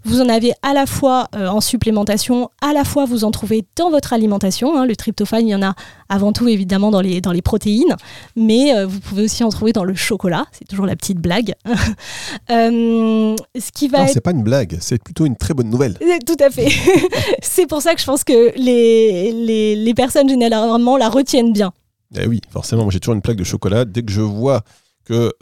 Vous 0.05 0.21
en 0.21 0.29
avez 0.29 0.53
à 0.61 0.73
la 0.73 0.85
fois 0.85 1.27
euh, 1.35 1.47
en 1.47 1.61
supplémentation, 1.61 2.49
à 2.61 2.73
la 2.73 2.83
fois 2.83 3.05
vous 3.05 3.23
en 3.23 3.31
trouvez 3.31 3.65
dans 3.75 3.89
votre 3.89 4.13
alimentation. 4.13 4.77
Hein. 4.77 4.85
Le 4.85 4.95
tryptophane, 4.95 5.47
il 5.47 5.51
y 5.51 5.55
en 5.55 5.61
a 5.61 5.73
avant 6.09 6.31
tout 6.31 6.47
évidemment 6.47 6.91
dans 6.91 7.01
les, 7.01 7.19
dans 7.19 7.31
les 7.31 7.41
protéines, 7.41 7.95
mais 8.35 8.75
euh, 8.75 8.85
vous 8.85 8.99
pouvez 8.99 9.23
aussi 9.23 9.43
en 9.43 9.49
trouver 9.49 9.73
dans 9.73 9.83
le 9.83 9.95
chocolat. 9.95 10.45
C'est 10.51 10.65
toujours 10.67 10.85
la 10.85 10.95
petite 10.95 11.17
blague. 11.17 11.55
euh, 12.51 13.35
ce 13.59 13.71
qui 13.73 13.87
va 13.87 13.99
non, 13.99 14.07
c'est 14.07 14.21
pas 14.21 14.31
une 14.31 14.43
blague, 14.43 14.77
c'est 14.79 15.01
plutôt 15.01 15.25
une 15.25 15.35
très 15.35 15.53
bonne 15.53 15.69
nouvelle. 15.69 15.97
Tout 16.25 16.37
à 16.39 16.49
fait. 16.49 16.69
c'est 17.41 17.67
pour 17.67 17.81
ça 17.81 17.93
que 17.93 18.01
je 18.01 18.05
pense 18.05 18.23
que 18.23 18.53
les, 18.57 19.31
les, 19.31 19.75
les 19.75 19.93
personnes 19.93 20.29
généralement 20.29 20.97
la 20.97 21.09
retiennent 21.09 21.53
bien. 21.53 21.73
Eh 22.17 22.25
oui, 22.27 22.39
forcément. 22.49 22.83
Moi, 22.83 22.91
j'ai 22.91 22.99
toujours 22.99 23.15
une 23.15 23.21
plaque 23.21 23.37
de 23.37 23.43
chocolat. 23.43 23.83
Dès 23.83 24.03
que 24.03 24.11
je 24.11 24.21
vois 24.21 24.61
que 25.03 25.33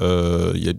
y 0.56 0.70
a 0.70 0.74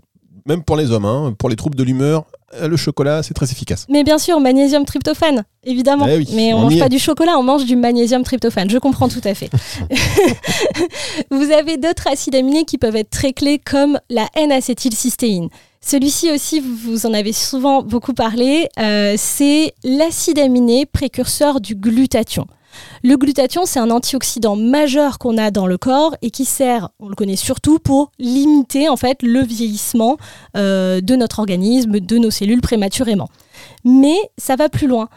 même 0.46 0.62
pour 0.62 0.76
les 0.76 0.90
hommes, 0.92 1.04
hein, 1.04 1.34
pour 1.38 1.48
les 1.48 1.56
troubles 1.56 1.76
de 1.76 1.82
l'humeur, 1.82 2.24
le 2.60 2.76
chocolat, 2.76 3.22
c'est 3.22 3.34
très 3.34 3.50
efficace. 3.50 3.86
Mais 3.88 4.04
bien 4.04 4.18
sûr, 4.18 4.38
magnésium 4.40 4.84
tryptophane, 4.84 5.44
évidemment. 5.64 6.06
Eh 6.08 6.24
mais 6.34 6.52
on, 6.52 6.58
ne 6.58 6.62
mange 6.64 6.78
pas 6.78 6.88
du 6.88 6.98
chocolat, 6.98 7.38
on 7.38 7.42
mange 7.42 7.64
du 7.64 7.76
magnésium 7.76 8.22
tryptophane. 8.22 8.70
Je 8.70 8.78
comprends 8.78 9.08
tout 9.08 9.20
à 9.24 9.34
fait. 9.34 9.50
vous 11.30 11.50
avez 11.50 11.76
d'autres 11.76 12.08
acides 12.08 12.34
aminés 12.34 12.64
qui 12.64 12.78
peuvent 12.78 12.96
être 12.96 13.10
très 13.10 13.32
clés, 13.32 13.58
comme 13.58 13.98
la 14.10 14.28
N-acétylcystéine. 14.34 15.48
Celui-ci 15.80 16.32
aussi, 16.32 16.60
vous 16.60 17.06
en 17.06 17.14
avez 17.14 17.32
souvent 17.32 17.82
beaucoup 17.82 18.12
parlé, 18.12 18.68
euh, 18.78 19.14
c'est 19.16 19.72
l'acide 19.84 20.38
aminé 20.38 20.84
précurseur 20.84 21.60
du 21.60 21.76
glutathion. 21.76 22.46
Le 23.02 23.16
glutathion, 23.16 23.62
c'est 23.64 23.78
un 23.78 23.90
antioxydant 23.90 24.56
majeur 24.56 25.18
qu'on 25.18 25.38
a 25.38 25.50
dans 25.50 25.66
le 25.66 25.78
corps 25.78 26.16
et 26.22 26.30
qui 26.30 26.44
sert, 26.44 26.90
on 26.98 27.08
le 27.08 27.14
connaît 27.14 27.36
surtout, 27.36 27.78
pour 27.78 28.10
limiter 28.18 28.88
en 28.88 28.96
fait 28.96 29.22
le 29.22 29.40
vieillissement 29.42 30.16
euh, 30.56 31.00
de 31.00 31.16
notre 31.16 31.38
organisme, 31.38 32.00
de 32.00 32.18
nos 32.18 32.30
cellules 32.30 32.60
prématurément. 32.60 33.28
Mais 33.84 34.16
ça 34.38 34.56
va 34.56 34.68
plus 34.68 34.86
loin. 34.86 35.08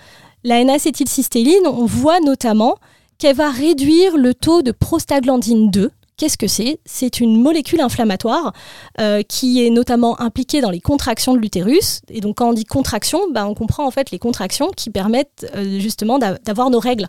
La 0.44 0.60
N-acétylcystéine, 0.60 1.66
on 1.66 1.86
voit 1.86 2.20
notamment 2.20 2.76
qu'elle 3.18 3.36
va 3.36 3.50
réduire 3.50 4.18
le 4.18 4.34
taux 4.34 4.62
de 4.62 4.72
prostaglandine 4.72 5.70
2, 5.70 5.92
Qu'est-ce 6.20 6.38
que 6.38 6.48
c'est? 6.48 6.82
C'est 6.86 7.22
une 7.22 7.42
molécule 7.42 7.80
inflammatoire 7.80 8.52
euh, 9.00 9.24
qui 9.24 9.66
est 9.66 9.70
notamment 9.70 10.20
impliquée 10.20 10.60
dans 10.60 10.70
les 10.70 10.82
contractions 10.82 11.34
de 11.34 11.40
l'utérus. 11.40 12.02
Et 12.10 12.20
donc 12.20 12.40
quand 12.40 12.50
on 12.50 12.54
dit 12.54 12.66
contraction, 12.66 13.22
bah, 13.32 13.48
on 13.48 13.54
comprend 13.54 13.88
en 13.88 13.92
fait 13.92 14.12
les 14.12 14.20
contractions 14.20 14.70
qui 14.76 14.90
permettent 14.90 15.50
euh, 15.56 15.80
justement 15.80 16.20
d'avoir 16.20 16.72
nos 16.72 16.80
règles. 16.80 17.08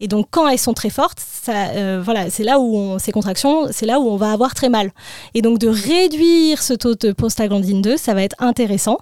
Et 0.00 0.08
donc, 0.08 0.28
quand 0.30 0.48
elles 0.48 0.58
sont 0.58 0.74
très 0.74 0.90
fortes, 0.90 1.20
euh, 1.48 2.00
voilà, 2.04 2.30
c'est 2.30 2.44
là 2.44 2.60
où 2.60 2.76
on, 2.76 2.98
ces 2.98 3.12
contractions, 3.12 3.66
c'est 3.72 3.86
là 3.86 3.98
où 3.98 4.08
on 4.08 4.16
va 4.16 4.32
avoir 4.32 4.54
très 4.54 4.68
mal. 4.68 4.92
Et 5.34 5.42
donc, 5.42 5.58
de 5.58 5.68
réduire 5.68 6.62
ce 6.62 6.74
taux 6.74 6.94
de 6.94 7.12
prostaglandine 7.12 7.82
2, 7.82 7.96
ça 7.96 8.14
va 8.14 8.22
être 8.22 8.36
intéressant. 8.38 8.98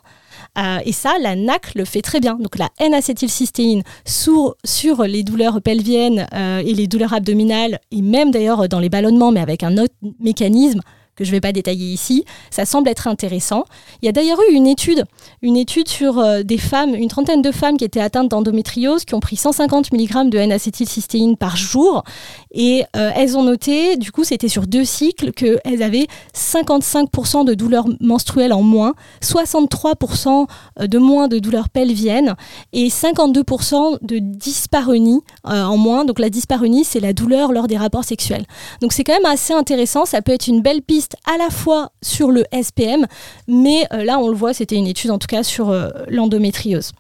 Euh, 0.59 0.78
et 0.85 0.92
ça, 0.92 1.14
la 1.20 1.37
NAC 1.37 1.74
le 1.74 1.85
fait 1.85 2.02
très 2.02 2.20
bien. 2.20 2.35
Donc 2.35 2.56
la 2.56 2.70
N-acétylcystéine 2.78 3.82
sur, 4.06 4.56
sur 4.64 5.02
les 5.02 5.22
douleurs 5.22 5.61
pelviennes 5.61 6.26
euh, 6.35 6.62
et 6.64 6.72
les 6.72 6.87
douleurs 6.87 7.12
abdominales, 7.12 7.78
et 7.90 8.02
même 8.02 8.30
d'ailleurs 8.30 8.68
dans 8.68 8.80
les 8.80 8.88
ballonnements, 8.88 9.32
mais 9.32 9.40
avec 9.40 9.62
un 9.62 9.76
autre 9.76 9.94
mécanisme, 10.18 10.80
que 11.16 11.24
je 11.24 11.31
ne 11.31 11.37
vais 11.37 11.40
pas 11.40 11.52
détailler 11.52 11.87
ici. 11.87 12.24
Ça 12.50 12.64
semble 12.64 12.88
être 12.88 13.09
intéressant. 13.09 13.64
Il 14.02 14.07
y 14.07 14.09
a 14.09 14.12
d'ailleurs 14.12 14.38
eu 14.50 14.55
une 14.55 14.66
étude, 14.66 15.05
une 15.42 15.57
étude 15.57 15.88
sur 15.88 16.18
euh, 16.18 16.42
des 16.42 16.59
femmes, 16.59 16.94
une 16.94 17.09
trentaine 17.09 17.42
de 17.42 17.50
femmes 17.50 17.76
qui 17.76 17.85
étaient 17.85 18.00
atteintes 18.00 18.29
d'endométriose, 18.29 19.05
qui 19.05 19.14
ont 19.14 19.20
pris 19.20 19.37
150 19.37 19.92
mg 19.92 20.29
de 20.31 20.38
N-acétylcystéine 20.38 21.37
par 21.37 21.57
jour. 21.57 22.05
Et 22.52 22.85
euh, 22.96 23.11
elles 23.14 23.37
ont 23.37 23.42
noté, 23.42 23.96
du 23.96 24.12
coup, 24.12 24.24
c'était 24.24 24.48
sur 24.48 24.66
deux 24.66 24.85
cycles, 24.85 25.33
qu'elles 25.33 25.83
avaient 25.83 26.07
55% 26.35 27.44
de 27.44 27.55
douleurs 27.55 27.87
menstruelles 28.00 28.52
en 28.52 28.62
moins, 28.62 28.94
63% 29.22 30.46
euh, 30.81 30.87
de 30.87 30.98
moins 30.98 31.29
de 31.29 31.38
douleurs 31.38 31.70
pelviennes 31.70 32.35
et 32.72 32.88
52% 32.88 33.98
de 34.02 34.18
dyspareunie 34.18 35.20
en 35.44 35.76
moins. 35.76 36.05
Donc 36.05 36.18
la 36.18 36.29
dyspareunie, 36.29 36.85
c'est 36.85 37.00
la 37.00 37.12
douleur 37.12 37.52
lors 37.52 37.66
des 37.66 37.76
rapports 37.76 38.05
sexuels. 38.05 38.44
Donc 38.83 38.92
c'est 38.92 39.05
quand 39.05 39.14
même 39.14 39.24
assez 39.24 39.52
intéressant. 39.52 40.05
Ça 40.05 40.20
peut 40.22 40.33
être 40.33 40.46
une 40.46 40.61
belle 40.61 40.83
piste 40.83 41.06
à 41.25 41.37
la 41.38 41.51
fois 41.51 41.92
sur 42.03 42.31
le 42.31 42.45
SPM, 42.53 43.07
mais 43.49 43.87
euh, 43.92 44.05
là 44.05 44.19
on 44.19 44.29
le 44.29 44.35
voit, 44.35 44.55
c'était 44.55 44.77
une 44.77 44.87
étude 44.87 45.11
en 45.11 45.19
tout 45.19 45.27
cas 45.27 45.42
sur 45.42 45.71
euh, 45.71 45.90
l'endométriose. 46.09 46.92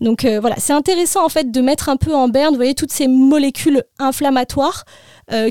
Donc 0.00 0.24
euh, 0.24 0.40
voilà, 0.40 0.56
c'est 0.58 0.72
intéressant 0.72 1.24
en 1.24 1.28
fait 1.28 1.50
de 1.50 1.60
mettre 1.60 1.88
un 1.88 1.96
peu 1.96 2.14
en 2.14 2.28
berne, 2.28 2.50
vous 2.50 2.56
voyez, 2.56 2.74
toutes 2.74 2.92
ces 2.92 3.08
molécules 3.08 3.84
inflammatoires 3.98 4.84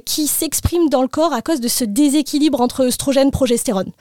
qui 0.05 0.27
s'expriment 0.27 0.89
dans 0.89 1.01
le 1.01 1.07
corps 1.07 1.31
à 1.31 1.41
cause 1.41 1.61
de 1.61 1.69
ce 1.69 1.85
déséquilibre 1.85 2.59
entre 2.59 2.85
œstrogène 2.85 3.29
et 3.29 3.31
progestérone. 3.31 3.93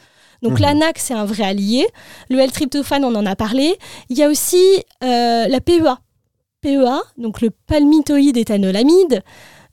Donc 0.42 0.58
mmh. 0.58 0.62
l'ANAC, 0.62 0.98
c'est 0.98 1.14
un 1.14 1.24
vrai 1.24 1.44
allié. 1.44 1.86
Le 2.30 2.40
L-tryptophane, 2.40 3.04
on 3.04 3.14
en 3.14 3.24
a 3.24 3.36
parlé. 3.36 3.78
Il 4.08 4.18
y 4.18 4.24
a 4.24 4.28
aussi 4.28 4.58
la 5.00 5.60
PEA. 5.64 5.98
PEA, 6.62 7.00
donc 7.16 7.40
le 7.40 7.50
palmitoïde 7.50 8.36
éthanolamide, 8.36 9.22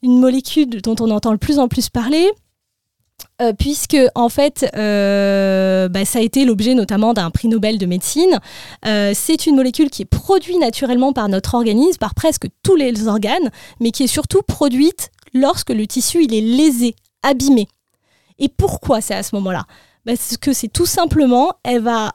une 0.03 0.19
molécule 0.19 0.81
dont 0.81 0.95
on 0.99 1.09
entend 1.09 1.31
de 1.31 1.37
plus 1.37 1.57
en 1.57 1.67
plus 1.67 1.89
parler. 1.89 2.29
Euh, 3.41 3.51
puisque 3.51 3.97
en 4.15 4.29
fait, 4.29 4.65
euh, 4.77 5.89
bah, 5.89 6.05
ça 6.05 6.19
a 6.19 6.21
été 6.21 6.45
l'objet 6.45 6.73
notamment 6.73 7.13
d'un 7.13 7.29
prix 7.31 7.49
Nobel 7.49 7.77
de 7.77 7.85
médecine. 7.85 8.39
Euh, 8.85 9.11
c'est 9.13 9.45
une 9.45 9.57
molécule 9.57 9.89
qui 9.89 10.03
est 10.03 10.05
produite 10.05 10.57
naturellement 10.57 11.11
par 11.11 11.27
notre 11.27 11.55
organisme, 11.55 11.97
par 11.97 12.15
presque 12.15 12.47
tous 12.63 12.77
les 12.77 13.09
organes, 13.09 13.51
mais 13.81 13.91
qui 13.91 14.03
est 14.03 14.07
surtout 14.07 14.41
produite 14.41 15.11
lorsque 15.33 15.71
le 15.71 15.85
tissu 15.85 16.23
il 16.23 16.33
est 16.33 16.39
lésé, 16.39 16.95
abîmé. 17.23 17.67
Et 18.39 18.47
pourquoi 18.47 19.01
c'est 19.01 19.15
à 19.15 19.23
ce 19.23 19.35
moment-là? 19.35 19.65
Parce 20.05 20.37
que 20.37 20.53
c'est 20.53 20.69
tout 20.69 20.85
simplement, 20.85 21.51
elle 21.63 21.81
va 21.81 22.13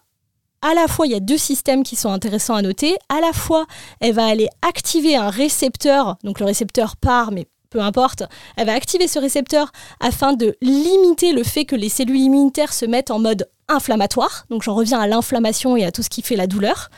à 0.63 0.75
la 0.75 0.89
fois, 0.89 1.07
il 1.07 1.13
y 1.13 1.17
a 1.17 1.21
deux 1.21 1.39
systèmes 1.39 1.83
qui 1.83 1.97
sont 1.97 2.11
intéressants 2.11 2.55
à 2.55 2.63
noter. 2.63 2.95
À 3.09 3.21
la 3.21 3.33
fois, 3.33 3.67
elle 4.01 4.13
va 4.13 4.27
aller 4.27 4.49
activer 4.61 5.17
un 5.17 5.31
récepteur, 5.31 6.17
donc 6.23 6.39
le 6.39 6.47
récepteur 6.47 6.97
part, 6.97 7.33
mais 7.33 7.47
peu 7.71 7.81
importe, 7.81 8.25
elle 8.57 8.67
va 8.67 8.75
activer 8.75 9.07
ce 9.07 9.19
récepteur 9.19 9.71
afin 10.01 10.33
de 10.33 10.57
limiter 10.61 11.33
le 11.33 11.45
fait 11.45 11.65
que 11.65 11.77
les 11.77 11.89
cellules 11.89 12.19
immunitaires 12.19 12.73
se 12.73 12.85
mettent 12.85 13.13
en 13.13 13.21
mode 13.21 13.49
inflammatoire. 13.69 14.45
Donc 14.51 14.63
j'en 14.63 14.75
reviens 14.75 14.99
à 14.99 15.07
l'inflammation 15.07 15.77
et 15.77 15.85
à 15.85 15.93
tout 15.93 16.03
ce 16.03 16.11
qui 16.11 16.23
fait 16.23 16.37
la 16.37 16.49
douleur. 16.49 16.91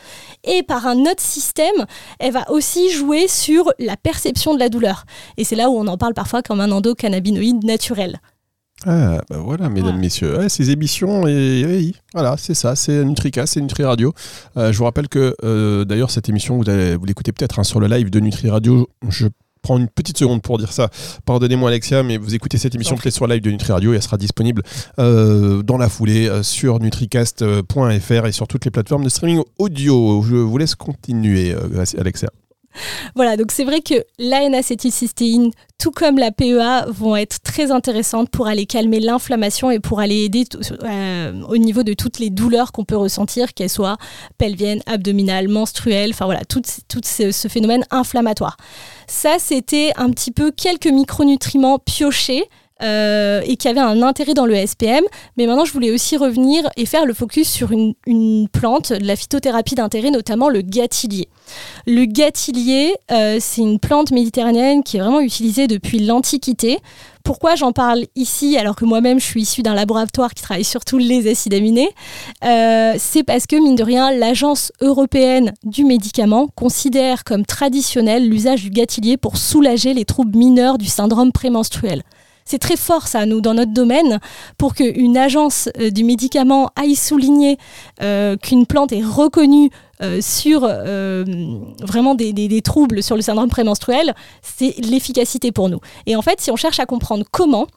Et 0.43 0.63
par 0.63 0.87
un 0.87 0.97
autre 1.01 1.21
système, 1.21 1.85
elle 2.19 2.33
va 2.33 2.49
aussi 2.49 2.89
jouer 2.89 3.27
sur 3.27 3.71
la 3.77 3.95
perception 3.95 4.55
de 4.55 4.59
la 4.59 4.69
douleur. 4.69 5.05
Et 5.37 5.43
c'est 5.43 5.55
là 5.55 5.69
où 5.69 5.77
on 5.77 5.87
en 5.87 5.97
parle 5.97 6.15
parfois 6.15 6.41
comme 6.41 6.59
un 6.59 6.71
endocannabinoïde 6.71 7.63
naturel. 7.63 8.19
Ah, 8.85 9.21
bah 9.29 9.37
voilà, 9.37 9.69
mesdames, 9.69 9.97
messieurs, 9.97 10.49
ces 10.49 10.71
émissions, 10.71 11.25
et, 11.25 11.93
voilà, 12.13 12.35
c'est 12.37 12.55
ça, 12.55 12.75
c'est 12.75 13.05
Nutricast, 13.05 13.53
c'est 13.53 13.61
Nutri 13.61 13.83
Radio. 13.83 14.13
Euh, 14.57 14.73
je 14.73 14.77
vous 14.77 14.83
rappelle 14.83 15.07
que, 15.07 15.35
euh, 15.43 15.85
d'ailleurs, 15.85 16.11
cette 16.11 16.27
émission, 16.27 16.57
vous, 16.57 16.63
vous 16.63 17.05
l'écoutez 17.05 17.31
peut-être 17.31 17.59
hein, 17.59 17.63
sur 17.63 17.79
le 17.79 17.87
live 17.87 18.09
de 18.09 18.19
Nutri 18.19 18.49
Radio. 18.49 18.89
Je 19.07 19.27
prends 19.63 19.79
une 19.79 19.87
petite 19.87 20.17
seconde 20.17 20.43
pour 20.43 20.59
dire 20.59 20.71
ça. 20.71 20.89
Pardonnez-moi 21.25 21.69
Alexia, 21.69 22.03
mais 22.03 22.17
vous 22.17 22.35
écoutez 22.35 22.59
cette 22.59 22.75
émission 22.75 22.95
peut-être 22.95 23.15
sur 23.15 23.25
live 23.27 23.41
de 23.41 23.49
Nutri 23.49 23.71
Radio 23.71 23.93
et 23.93 23.95
elle 23.95 24.03
sera 24.03 24.17
disponible 24.17 24.61
euh, 24.99 25.63
dans 25.63 25.77
la 25.77 25.89
foulée 25.89 26.29
sur 26.43 26.79
nutricast.fr 26.79 28.25
et 28.27 28.31
sur 28.31 28.47
toutes 28.47 28.65
les 28.65 28.71
plateformes 28.71 29.03
de 29.03 29.09
streaming 29.09 29.41
audio. 29.57 30.21
Je 30.21 30.35
vous 30.35 30.57
laisse 30.57 30.75
continuer, 30.75 31.55
Alexia. 31.97 32.29
Voilà, 33.15 33.37
donc 33.37 33.51
c'est 33.51 33.63
vrai 33.63 33.81
que 33.81 33.95
la 34.17 34.43
N-acétylcystéine, 34.43 35.51
tout 35.77 35.91
comme 35.91 36.17
la 36.17 36.31
PEA, 36.31 36.85
vont 36.87 37.15
être 37.15 37.41
très 37.41 37.71
intéressantes 37.71 38.29
pour 38.29 38.47
aller 38.47 38.65
calmer 38.65 38.99
l'inflammation 38.99 39.71
et 39.71 39.79
pour 39.79 39.99
aller 39.99 40.23
aider 40.23 40.45
euh, 40.83 41.41
au 41.47 41.57
niveau 41.57 41.83
de 41.83 41.93
toutes 41.93 42.19
les 42.19 42.29
douleurs 42.29 42.71
qu'on 42.71 42.85
peut 42.85 42.97
ressentir, 42.97 43.53
qu'elles 43.53 43.69
soient 43.69 43.97
pelviennes, 44.37 44.81
abdominales, 44.85 45.47
menstruelles, 45.47 46.11
enfin 46.11 46.25
voilà, 46.25 46.41
tout, 46.45 46.61
ce, 46.65 47.47
phénomène 47.47 47.85
inflammatoire. 47.91 48.57
Ça, 49.07 49.35
c'était 49.39 49.91
un 49.95 50.09
petit 50.11 50.31
peu 50.31 50.51
quelques 50.51 50.87
micronutriments 50.87 51.79
piochés. 51.79 52.45
Euh, 52.83 53.41
et 53.45 53.55
qui 53.55 53.67
avaient 53.67 53.79
un 53.79 54.01
intérêt 54.01 54.33
dans 54.33 54.45
le 54.45 54.55
SPM. 54.55 55.03
Mais 55.37 55.47
maintenant, 55.47 55.63
je 55.63 55.71
voulais 55.71 55.91
aussi 55.91 56.17
revenir 56.17 56.69
et 56.75 56.85
faire 56.85 57.05
le 57.05 57.13
focus 57.13 57.49
sur 57.49 57.71
une, 57.71 57.93
une 58.05 58.49
plante, 58.49 58.91
de 58.91 59.05
la 59.05 59.15
phytothérapie 59.15 59.75
d'intérêt, 59.75 60.11
notamment 60.11 60.49
le 60.49 60.61
gâtillier. 60.61 61.29
Le 61.87 62.05
gâtillier, 62.05 62.93
euh, 63.11 63.37
c'est 63.39 63.61
une 63.61 63.79
plante 63.79 64.11
méditerranéenne 64.11 64.83
qui 64.83 64.97
est 64.97 64.99
vraiment 64.99 65.21
utilisée 65.21 65.67
depuis 65.67 65.99
l'Antiquité. 65.99 66.79
Pourquoi 67.23 67.55
j'en 67.55 67.71
parle 67.71 68.03
ici 68.15 68.57
alors 68.57 68.75
que 68.75 68.83
moi-même 68.83 69.17
je 69.17 69.25
suis 69.25 69.43
issue 69.43 69.61
d'un 69.61 69.75
laboratoire 69.75 70.33
qui 70.33 70.43
travaille 70.43 70.65
surtout 70.65 70.97
les 70.97 71.31
acides 71.31 71.53
aminés? 71.53 71.89
Euh, 72.43 72.95
C'est 72.97 73.23
parce 73.23 73.47
que, 73.47 73.55
mine 73.55 73.75
de 73.75 73.83
rien, 73.83 74.11
l'Agence 74.11 74.73
européenne 74.81 75.53
du 75.63 75.85
médicament 75.85 76.49
considère 76.55 77.23
comme 77.23 77.45
traditionnel 77.45 78.27
l'usage 78.27 78.63
du 78.63 78.71
gâtillier 78.71 79.15
pour 79.15 79.37
soulager 79.37 79.93
les 79.93 80.03
troubles 80.03 80.37
mineurs 80.37 80.77
du 80.77 80.87
syndrome 80.87 81.31
prémenstruel. 81.31 82.03
C'est 82.45 82.59
très 82.59 82.77
fort 82.77 83.07
ça, 83.07 83.25
nous, 83.25 83.41
dans 83.41 83.53
notre 83.53 83.73
domaine, 83.73 84.19
pour 84.57 84.75
qu'une 84.75 85.17
agence 85.17 85.69
euh, 85.79 85.89
du 85.89 86.03
médicament 86.03 86.69
aille 86.75 86.95
souligner 86.95 87.57
qu'une 88.41 88.65
plante 88.65 88.91
est 88.91 89.03
reconnue 89.03 89.69
euh, 90.03 90.19
sur 90.21 90.63
euh, 90.65 91.23
vraiment 91.79 92.13
des, 92.13 92.61
troubles 92.61 93.01
sur 93.01 93.15
le 93.15 93.21
syndrome 93.21 93.49
prémenstruel, 93.49 94.13
c'est 94.41 94.75
l'efficacité 94.79 95.51
pour 95.51 95.69
nous. 95.69 95.79
Et 96.05 96.15
en 96.15 96.21
fait, 96.21 96.41
si 96.41 96.51
on 96.51 96.55
cherche 96.55 96.79
à 96.79 96.85
comprendre 96.85 97.25
comment, 97.31 97.67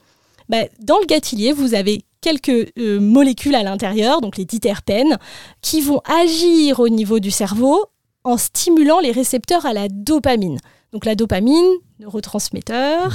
bah, 0.48 0.64
dans 0.80 0.98
le 0.98 1.06
gâtillier, 1.06 1.52
vous 1.52 1.74
avez 1.74 2.02
quelques 2.20 2.72
euh, 2.78 2.98
molécules 3.00 3.54
à 3.54 3.62
l'intérieur, 3.62 4.20
donc 4.20 4.38
les 4.38 4.44
diterpènes, 4.44 5.18
qui 5.62 5.80
vont 5.80 6.00
agir 6.22 6.80
au 6.80 6.88
niveau 6.88 7.20
du 7.20 7.30
cerveau 7.30 7.84
en 8.24 8.38
stimulant 8.38 8.98
les 8.98 9.12
récepteurs 9.12 9.64
à 9.64 9.72
la 9.72 9.88
dopamine. 9.88 10.58
Donc 10.92 11.04
la 11.04 11.14
dopamine, 11.14 11.66
neurotransmetteur, 11.98 13.14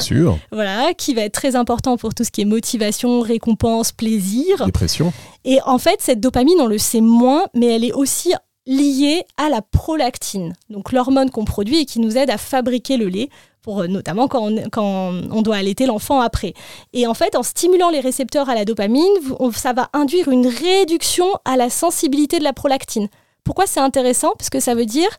voilà, 0.51 0.93
qui 0.93 1.13
va 1.13 1.21
être 1.21 1.33
très 1.33 1.55
important 1.55 1.97
pour 1.97 2.13
tout 2.13 2.23
ce 2.23 2.31
qui 2.31 2.41
est 2.41 2.45
motivation, 2.45 3.21
récompense, 3.21 3.91
plaisir. 3.91 4.65
Dépression. 4.65 5.13
Et 5.45 5.59
en 5.65 5.77
fait, 5.77 6.01
cette 6.01 6.19
dopamine, 6.19 6.59
on 6.59 6.67
le 6.67 6.77
sait 6.77 7.01
moins, 7.01 7.45
mais 7.53 7.67
elle 7.67 7.85
est 7.85 7.93
aussi 7.93 8.33
liée 8.67 9.23
à 9.37 9.49
la 9.49 9.61
prolactine, 9.61 10.53
donc 10.69 10.91
l'hormone 10.91 11.31
qu'on 11.31 11.45
produit 11.45 11.79
et 11.79 11.85
qui 11.85 11.99
nous 11.99 12.17
aide 12.17 12.29
à 12.29 12.37
fabriquer 12.37 12.97
le 12.97 13.07
lait, 13.07 13.29
pour, 13.61 13.81
euh, 13.81 13.87
notamment 13.87 14.27
quand 14.27 14.49
on, 14.49 14.69
quand 14.71 15.13
on 15.31 15.41
doit 15.41 15.55
allaiter 15.55 15.85
l'enfant 15.85 16.21
après. 16.21 16.53
Et 16.93 17.07
en 17.07 17.13
fait, 17.13 17.35
en 17.35 17.43
stimulant 17.43 17.89
les 17.89 17.99
récepteurs 17.99 18.49
à 18.49 18.55
la 18.55 18.65
dopamine, 18.65 19.11
ça 19.55 19.73
va 19.73 19.89
induire 19.93 20.29
une 20.29 20.47
réduction 20.47 21.25
à 21.45 21.57
la 21.57 21.69
sensibilité 21.69 22.39
de 22.39 22.43
la 22.43 22.53
prolactine. 22.53 23.07
Pourquoi 23.43 23.65
c'est 23.65 23.79
intéressant? 23.79 24.33
Parce 24.37 24.49
que 24.49 24.59
ça 24.59 24.75
veut 24.75 24.85
dire 24.85 25.09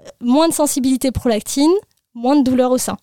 euh, 0.00 0.08
moins 0.20 0.48
de 0.48 0.54
sensibilité 0.54 1.10
prolactine, 1.10 1.72
moins 2.16 2.36
de 2.36 2.42
douleur 2.42 2.72
au 2.72 2.78
sein 2.78 2.96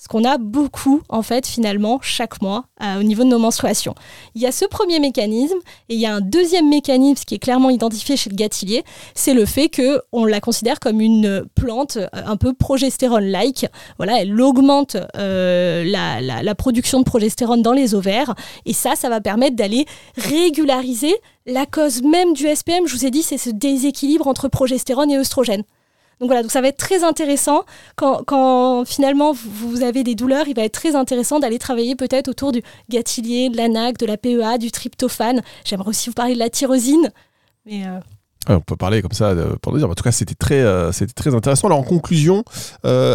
ce 0.00 0.08
qu'on 0.08 0.24
a 0.24 0.38
beaucoup 0.38 1.02
en 1.10 1.20
fait 1.20 1.46
finalement 1.46 1.98
chaque 2.00 2.40
mois 2.40 2.64
euh, 2.82 3.00
au 3.00 3.02
niveau 3.02 3.22
de 3.22 3.28
nos 3.28 3.38
menstruations. 3.38 3.94
Il 4.34 4.40
y 4.40 4.46
a 4.46 4.52
ce 4.52 4.64
premier 4.64 4.98
mécanisme 4.98 5.58
et 5.90 5.94
il 5.94 6.00
y 6.00 6.06
a 6.06 6.14
un 6.14 6.22
deuxième 6.22 6.70
mécanisme 6.70 7.22
qui 7.26 7.34
est 7.34 7.38
clairement 7.38 7.68
identifié 7.68 8.16
chez 8.16 8.30
le 8.30 8.34
gâtillier, 8.34 8.82
c'est 9.14 9.34
le 9.34 9.44
fait 9.44 9.68
que 9.68 10.00
on 10.12 10.24
la 10.24 10.40
considère 10.40 10.80
comme 10.80 11.02
une 11.02 11.44
plante 11.54 11.98
euh, 11.98 12.08
un 12.14 12.38
peu 12.38 12.54
progestérone-like. 12.54 13.66
Voilà, 13.98 14.22
elle 14.22 14.40
augmente 14.40 14.96
euh, 15.16 15.84
la, 15.84 16.22
la 16.42 16.54
production 16.54 17.00
de 17.00 17.04
progestérone 17.04 17.60
dans 17.60 17.74
les 17.74 17.94
ovaires 17.94 18.34
et 18.64 18.72
ça, 18.72 18.96
ça 18.96 19.10
va 19.10 19.20
permettre 19.20 19.56
d'aller 19.56 19.84
régulariser 20.16 21.14
la 21.44 21.66
cause 21.66 22.00
même 22.02 22.32
du 22.32 22.46
SPM. 22.46 22.86
Je 22.86 22.94
vous 22.94 23.04
ai 23.04 23.10
dit, 23.10 23.22
c'est 23.22 23.36
ce 23.36 23.50
déséquilibre 23.50 24.26
entre 24.26 24.48
progestérone 24.48 25.10
et 25.10 25.18
œstrogène. 25.18 25.64
Donc 26.20 26.28
voilà, 26.28 26.42
donc 26.42 26.50
ça 26.50 26.60
va 26.60 26.68
être 26.68 26.76
très 26.76 27.02
intéressant 27.02 27.64
quand, 27.96 28.84
finalement 28.84 29.32
vous, 29.32 29.82
avez 29.82 30.04
des 30.04 30.14
douleurs, 30.14 30.48
il 30.48 30.54
va 30.54 30.62
être 30.62 30.74
très 30.74 30.94
intéressant 30.94 31.40
d'aller 31.40 31.58
travailler 31.58 31.96
peut-être 31.96 32.28
autour 32.28 32.52
du 32.52 32.62
gâtillier, 32.90 33.48
de 33.48 33.56
l'ANAC, 33.56 33.96
de 33.96 34.04
la 34.04 34.18
PEA, 34.18 34.58
du 34.58 34.70
tryptophane. 34.70 35.40
J'aimerais 35.64 35.88
aussi 35.88 36.10
vous 36.10 36.14
parler 36.14 36.34
de 36.34 36.38
la 36.38 36.50
tyrosine. 36.50 37.10
Mais 37.64 37.86
euh, 37.86 38.00
on 38.48 38.60
peut 38.60 38.76
parler 38.76 39.00
comme 39.00 39.12
ça 39.12 39.30
euh, 39.30 39.56
pour 39.62 39.74
dire. 39.74 39.88
En 39.88 39.94
tout 39.94 40.04
cas, 40.04 40.12
c'était 40.12 40.34
très, 40.34 40.60
euh, 40.60 40.92
c'était 40.92 41.14
très 41.14 41.34
intéressant. 41.34 41.68
Alors, 41.68 41.78
en 41.78 41.84
conclusion, 41.84 42.44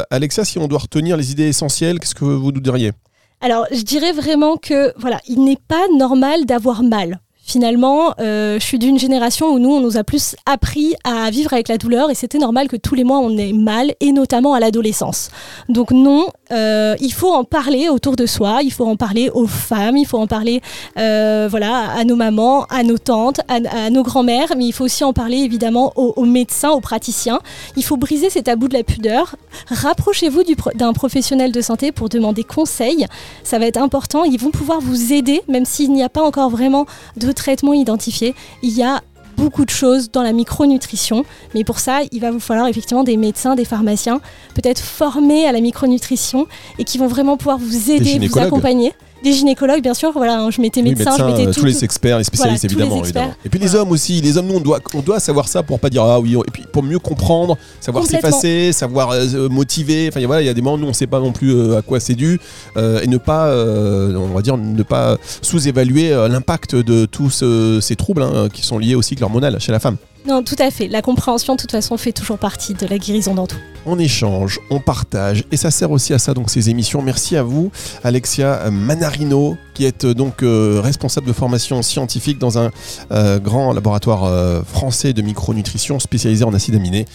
Alexa, 0.10 0.44
si 0.44 0.58
on 0.58 0.68
doit 0.68 0.80
retenir 0.80 1.16
les 1.16 1.32
idées 1.32 1.48
essentielles, 1.48 2.00
qu'est-ce 2.00 2.16
que 2.16 2.26
vous 2.26 2.52
nous 2.52 2.60
diriez? 2.60 2.92
Alors, 3.40 3.68
je 3.72 3.84
dirais 3.84 4.14
vraiment 4.14 4.58
que 4.58 4.94
voilà, 4.98 5.22
il 5.28 5.44
n'est 5.44 5.60
pas 5.68 5.88
normal 5.96 6.46
d'avoir 6.46 6.82
mal 6.82 7.20
finalement, 7.46 8.16
euh, 8.20 8.60
je 8.60 8.66
suis 8.66 8.80
d'une 8.80 8.98
génération 8.98 9.50
où 9.50 9.60
nous, 9.60 9.70
on 9.70 9.80
nous 9.80 9.98
a 9.98 10.04
plus 10.04 10.36
appris 10.48 10.96
à 11.04 11.30
vivre 11.30 11.54
avec 11.54 11.68
la 11.68 11.78
douleur 11.78 12.10
et 12.10 12.16
c'était 12.16 12.40
normal 12.40 12.68
que 12.68 12.76
tous 12.76 12.96
les 12.96 13.04
mois, 13.04 13.20
on 13.20 13.38
ait 13.38 13.54
mal 13.54 13.94
et 14.00 14.12
notamment 14.12 14.56
à 14.56 14.60
l'adolescence. 14.60 15.30
Donc 15.70 15.92
non, 15.92 16.28
euh, 16.52 16.96
il 17.00 17.14
faut 17.14 17.32
en 17.32 17.44
parler 17.44 17.88
autour 17.88 18.16
de 18.16 18.26
soi, 18.26 18.62
il 18.64 18.72
faut 18.72 18.86
en 18.86 18.96
parler 18.96 19.30
aux 19.30 19.46
femmes, 19.46 19.96
il 19.96 20.06
faut 20.06 20.18
en 20.18 20.26
parler 20.26 20.62
euh, 20.98 21.48
voilà, 21.50 21.92
à 21.92 22.04
nos 22.04 22.16
mamans, 22.16 22.66
à 22.66 22.82
nos 22.82 22.98
tantes, 22.98 23.42
à, 23.48 23.90
nos 23.92 24.02
grands-mères, 24.02 24.54
mais 24.58 24.66
il 24.66 24.72
faut 24.72 24.86
aussi 24.86 25.04
en 25.04 25.14
parler 25.14 25.38
évidemment 25.38 25.94
aux, 25.96 26.26
médecins, 26.26 26.72
aux 26.72 26.82
praticiens. 26.82 27.40
Il 27.78 27.84
faut 27.84 27.98
briser 27.98 28.32
ces 28.32 28.42
tabous 28.42 28.70
de 28.70 28.74
la 28.74 28.84
pudeur. 28.84 29.36
Rapprochez-vous 29.68 30.42
d'un 30.74 30.94
professionnel 30.94 31.52
de 31.52 31.62
santé 31.62 31.92
pour 31.92 32.10
demander 32.10 32.44
conseil. 32.44 33.06
Ça 33.44 33.60
va 33.60 33.68
être 33.68 33.78
important. 33.78 34.24
Ils 34.24 34.40
vont 34.40 34.52
pouvoir 34.52 34.80
vous 34.82 35.14
aider, 35.14 35.44
même 35.48 35.66
s'il 35.66 35.94
n'y 35.94 36.04
a 36.04 36.10
pas 36.10 36.24
encore 36.24 36.50
vraiment 36.50 36.88
de 37.18 37.35
traitement 37.36 37.74
identifié. 37.74 38.34
Il 38.64 38.72
y 38.72 38.84
a 38.84 39.02
beaucoup 39.38 39.66
de 39.66 39.70
choses 39.70 40.12
dans 40.12 40.24
la 40.24 40.32
micronutrition, 40.32 41.26
mais 41.54 41.64
pour 41.64 41.80
ça, 41.80 42.00
il 42.12 42.22
va 42.22 42.32
vous 42.32 42.40
falloir 42.40 42.68
effectivement 42.68 43.04
des 43.04 43.18
médecins, 43.18 43.56
des 43.56 43.66
pharmaciens, 43.66 44.22
peut-être 44.54 44.82
formés 44.82 45.46
à 45.46 45.52
la 45.52 45.62
micronutrition 45.62 46.48
et 46.80 46.84
qui 46.84 46.98
vont 46.98 47.08
vraiment 47.08 47.38
pouvoir 47.38 47.58
vous 47.58 47.92
aider, 47.92 48.18
vous 48.28 48.40
accompagner 48.40 48.94
des 49.24 49.34
gynécologues, 49.34 49.82
bien 49.82 49.94
sûr. 49.94 50.12
Voilà, 50.12 50.40
hein, 50.40 50.52
je 50.52 50.62
mettais 50.62 50.82
médecins, 50.82 51.16
je 51.18 51.24
mettais 51.24 51.48
euh, 51.48 51.54
tous 51.54 51.66
les 51.66 51.84
experts, 51.84 52.18
les 52.18 52.24
spécialistes 52.24 52.66
évidemment, 52.66 53.04
Et 53.44 53.50
puis 53.50 53.60
les 53.60 53.76
hommes 53.76 53.92
aussi, 53.92 54.22
les 54.22 54.38
hommes, 54.38 54.48
nous 54.48 54.56
on 54.56 54.60
doit, 54.60 54.80
on 54.94 55.02
doit 55.02 55.20
savoir 55.20 55.48
ça 55.48 55.64
pour 55.64 55.80
pas 55.80 55.90
dire 55.90 56.04
ah 56.04 56.20
oui, 56.20 56.36
et 56.36 56.52
puis 56.52 56.64
pour 56.72 56.84
mieux 56.84 57.00
comprendre, 57.00 57.58
savoir 57.80 58.06
s'effacer, 58.06 58.72
savoir 58.72 59.12
euh, 59.12 59.50
motiver. 59.50 60.10
Enfin 60.10 60.26
voilà, 60.26 60.42
il 60.42 60.46
y 60.46 60.50
a 60.50 60.54
des 60.54 60.62
moments 60.62 60.78
nous 60.78 60.88
on 60.88 60.94
sait 60.94 61.08
pas 61.08 61.20
non 61.20 61.32
plus 61.32 61.54
euh, 61.54 61.78
à 61.78 61.82
quoi 61.82 62.00
c'est 62.00 62.16
dû 62.16 62.40
et 62.76 63.08
ne 63.08 63.18
pas, 63.18 63.54
on 63.54 64.34
va 64.34 64.42
dire, 64.42 64.58
ne 64.58 64.84
pas 64.84 65.18
sous-évaluer 65.42 66.10
l'impact 66.30 66.76
de 66.76 67.06
tous 67.06 67.44
ces 67.82 67.96
troubles 67.96 68.24
hein, 68.24 68.50
qui 68.52 68.62
sont 68.62 68.78
liés 68.78 68.96
au 68.96 69.02
cycle 69.02 69.24
hormonal 69.24 69.60
chez 69.60 69.72
la 69.72 69.80
femme. 69.80 69.98
Non, 70.28 70.44
tout 70.44 70.56
à 70.60 70.72
fait. 70.72 70.88
La 70.88 71.02
compréhension, 71.02 71.56
de 71.56 71.62
toute 71.62 71.72
façon, 71.72 71.98
fait 71.98 72.12
toujours 72.12 72.38
partie 72.38 72.74
de 72.74 72.88
la 72.88 72.98
guérison 72.98 73.36
dans 73.36 73.48
tout. 73.48 73.58
On 73.88 74.00
échange, 74.00 74.60
on 74.72 74.80
partage, 74.80 75.44
et 75.52 75.58
ça 75.58 75.70
sert 75.70 75.92
aussi 75.92 76.12
à 76.12 76.18
ça, 76.18 76.34
donc 76.34 76.50
ces 76.50 76.72
émissions. 76.72 77.04
Merci 77.04 77.38
à 77.38 77.44
vous, 77.44 77.70
Alexia 78.04 78.72
Manarino, 78.72 79.58
qui 79.76 79.86
est 79.86 80.06
euh, 80.06 80.16
donc 80.16 80.42
euh, 80.42 80.82
responsable 80.84 81.28
de 81.28 81.34
formation 81.34 81.84
scientifique 81.84 82.40
dans 82.40 82.58
un 82.58 82.72
euh, 83.12 83.38
grand 83.38 83.74
laboratoire 83.74 84.24
euh, 84.24 84.64
français 84.64 85.14
de 85.14 85.22
micronutrition 85.22 86.00
spécialisé 86.00 86.44
en 86.44 86.54
acides 86.56 86.74
aminés, 86.74 87.06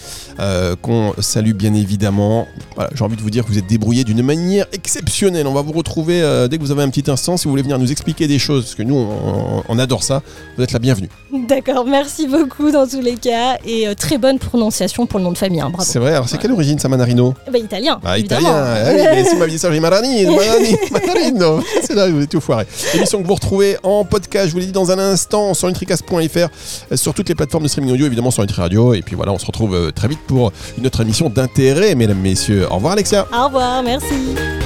qu'on 0.80 1.12
salue 1.18 1.54
bien 1.54 1.74
évidemment. 1.74 2.46
Voilà, 2.76 2.90
J'ai 2.94 3.02
envie 3.02 3.16
de 3.16 3.22
vous 3.22 3.30
dire 3.30 3.44
que 3.44 3.50
vous 3.50 3.58
êtes 3.58 3.66
débrouillé 3.66 4.04
d'une 4.04 4.22
manière 4.22 4.66
exceptionnelle. 4.72 5.48
On 5.48 5.54
va 5.54 5.62
vous 5.62 5.72
retrouver 5.72 6.20
dès 6.48 6.56
que 6.56 6.62
vous 6.62 6.70
avez 6.70 6.82
un 6.82 6.88
petit 6.90 7.10
instant, 7.10 7.36
si 7.36 7.44
vous 7.44 7.50
voulez 7.50 7.62
venir 7.62 7.80
nous 7.80 7.90
expliquer 7.90 8.28
des 8.28 8.38
choses, 8.38 8.64
parce 8.64 8.74
que 8.76 8.84
nous, 8.84 8.94
on, 8.94 9.64
on 9.68 9.78
adore 9.80 10.04
ça. 10.04 10.22
Vous 10.56 10.62
êtes 10.62 10.72
la 10.72 10.78
bienvenue. 10.78 11.08
D'accord, 11.48 11.84
merci 11.84 12.28
beaucoup 12.28 12.70
dans 12.70 12.86
tous 13.00 13.06
les 13.06 13.16
cas. 13.16 13.58
Et 13.64 13.88
euh, 13.88 13.94
très 13.94 14.18
bonne 14.18 14.38
prononciation 14.38 15.06
pour 15.06 15.18
le 15.18 15.24
nom 15.24 15.32
de 15.32 15.38
famille, 15.38 15.60
hein, 15.60 15.70
bravo. 15.70 15.88
C'est 15.88 15.98
vrai, 15.98 16.12
alors 16.12 16.28
c'est 16.28 16.38
quelle 16.38 16.52
origine 16.52 16.78
ça, 16.78 16.88
Manarino? 16.88 17.34
Bah, 17.50 17.58
italien. 17.58 17.98
Bah, 18.02 18.18
évidemment. 18.18 18.48
italien, 18.48 19.12
eh 19.16 19.24
si 19.24 19.50
dit 19.50 19.58
ça, 19.58 19.72
j'ai 19.72 19.80
Marani, 19.80 20.24
Marani, 20.26 20.76
Manarino. 20.90 21.62
C'est 21.82 21.94
là, 21.94 22.08
vous 22.08 22.22
êtes 22.22 22.30
tout 22.30 22.40
foiré. 22.40 22.66
Émission 22.94 23.22
que 23.22 23.26
vous 23.26 23.34
retrouvez 23.34 23.76
en 23.82 24.04
podcast, 24.04 24.48
je 24.48 24.52
vous 24.52 24.58
l'ai 24.58 24.66
dit 24.66 24.72
dans 24.72 24.90
un 24.90 24.98
instant, 24.98 25.54
sur 25.54 25.68
nutricast.fr, 25.68 26.14
euh, 26.14 26.96
sur 26.96 27.14
toutes 27.14 27.28
les 27.28 27.34
plateformes 27.34 27.64
de 27.64 27.68
streaming 27.68 27.92
audio, 27.92 28.06
évidemment 28.06 28.30
sur 28.30 28.42
Nutri 28.42 28.60
Radio. 28.60 28.94
Et 28.94 29.02
puis 29.02 29.16
voilà, 29.16 29.32
on 29.32 29.38
se 29.38 29.46
retrouve 29.46 29.74
euh, 29.74 29.90
très 29.90 30.08
vite 30.08 30.20
pour 30.26 30.52
une 30.78 30.86
autre 30.86 31.00
émission 31.00 31.30
d'intérêt, 31.30 31.94
mesdames, 31.94 32.18
messieurs. 32.18 32.66
Au 32.70 32.76
revoir, 32.76 32.92
Alexia. 32.94 33.26
Au 33.32 33.46
revoir, 33.46 33.82
merci. 33.82 34.59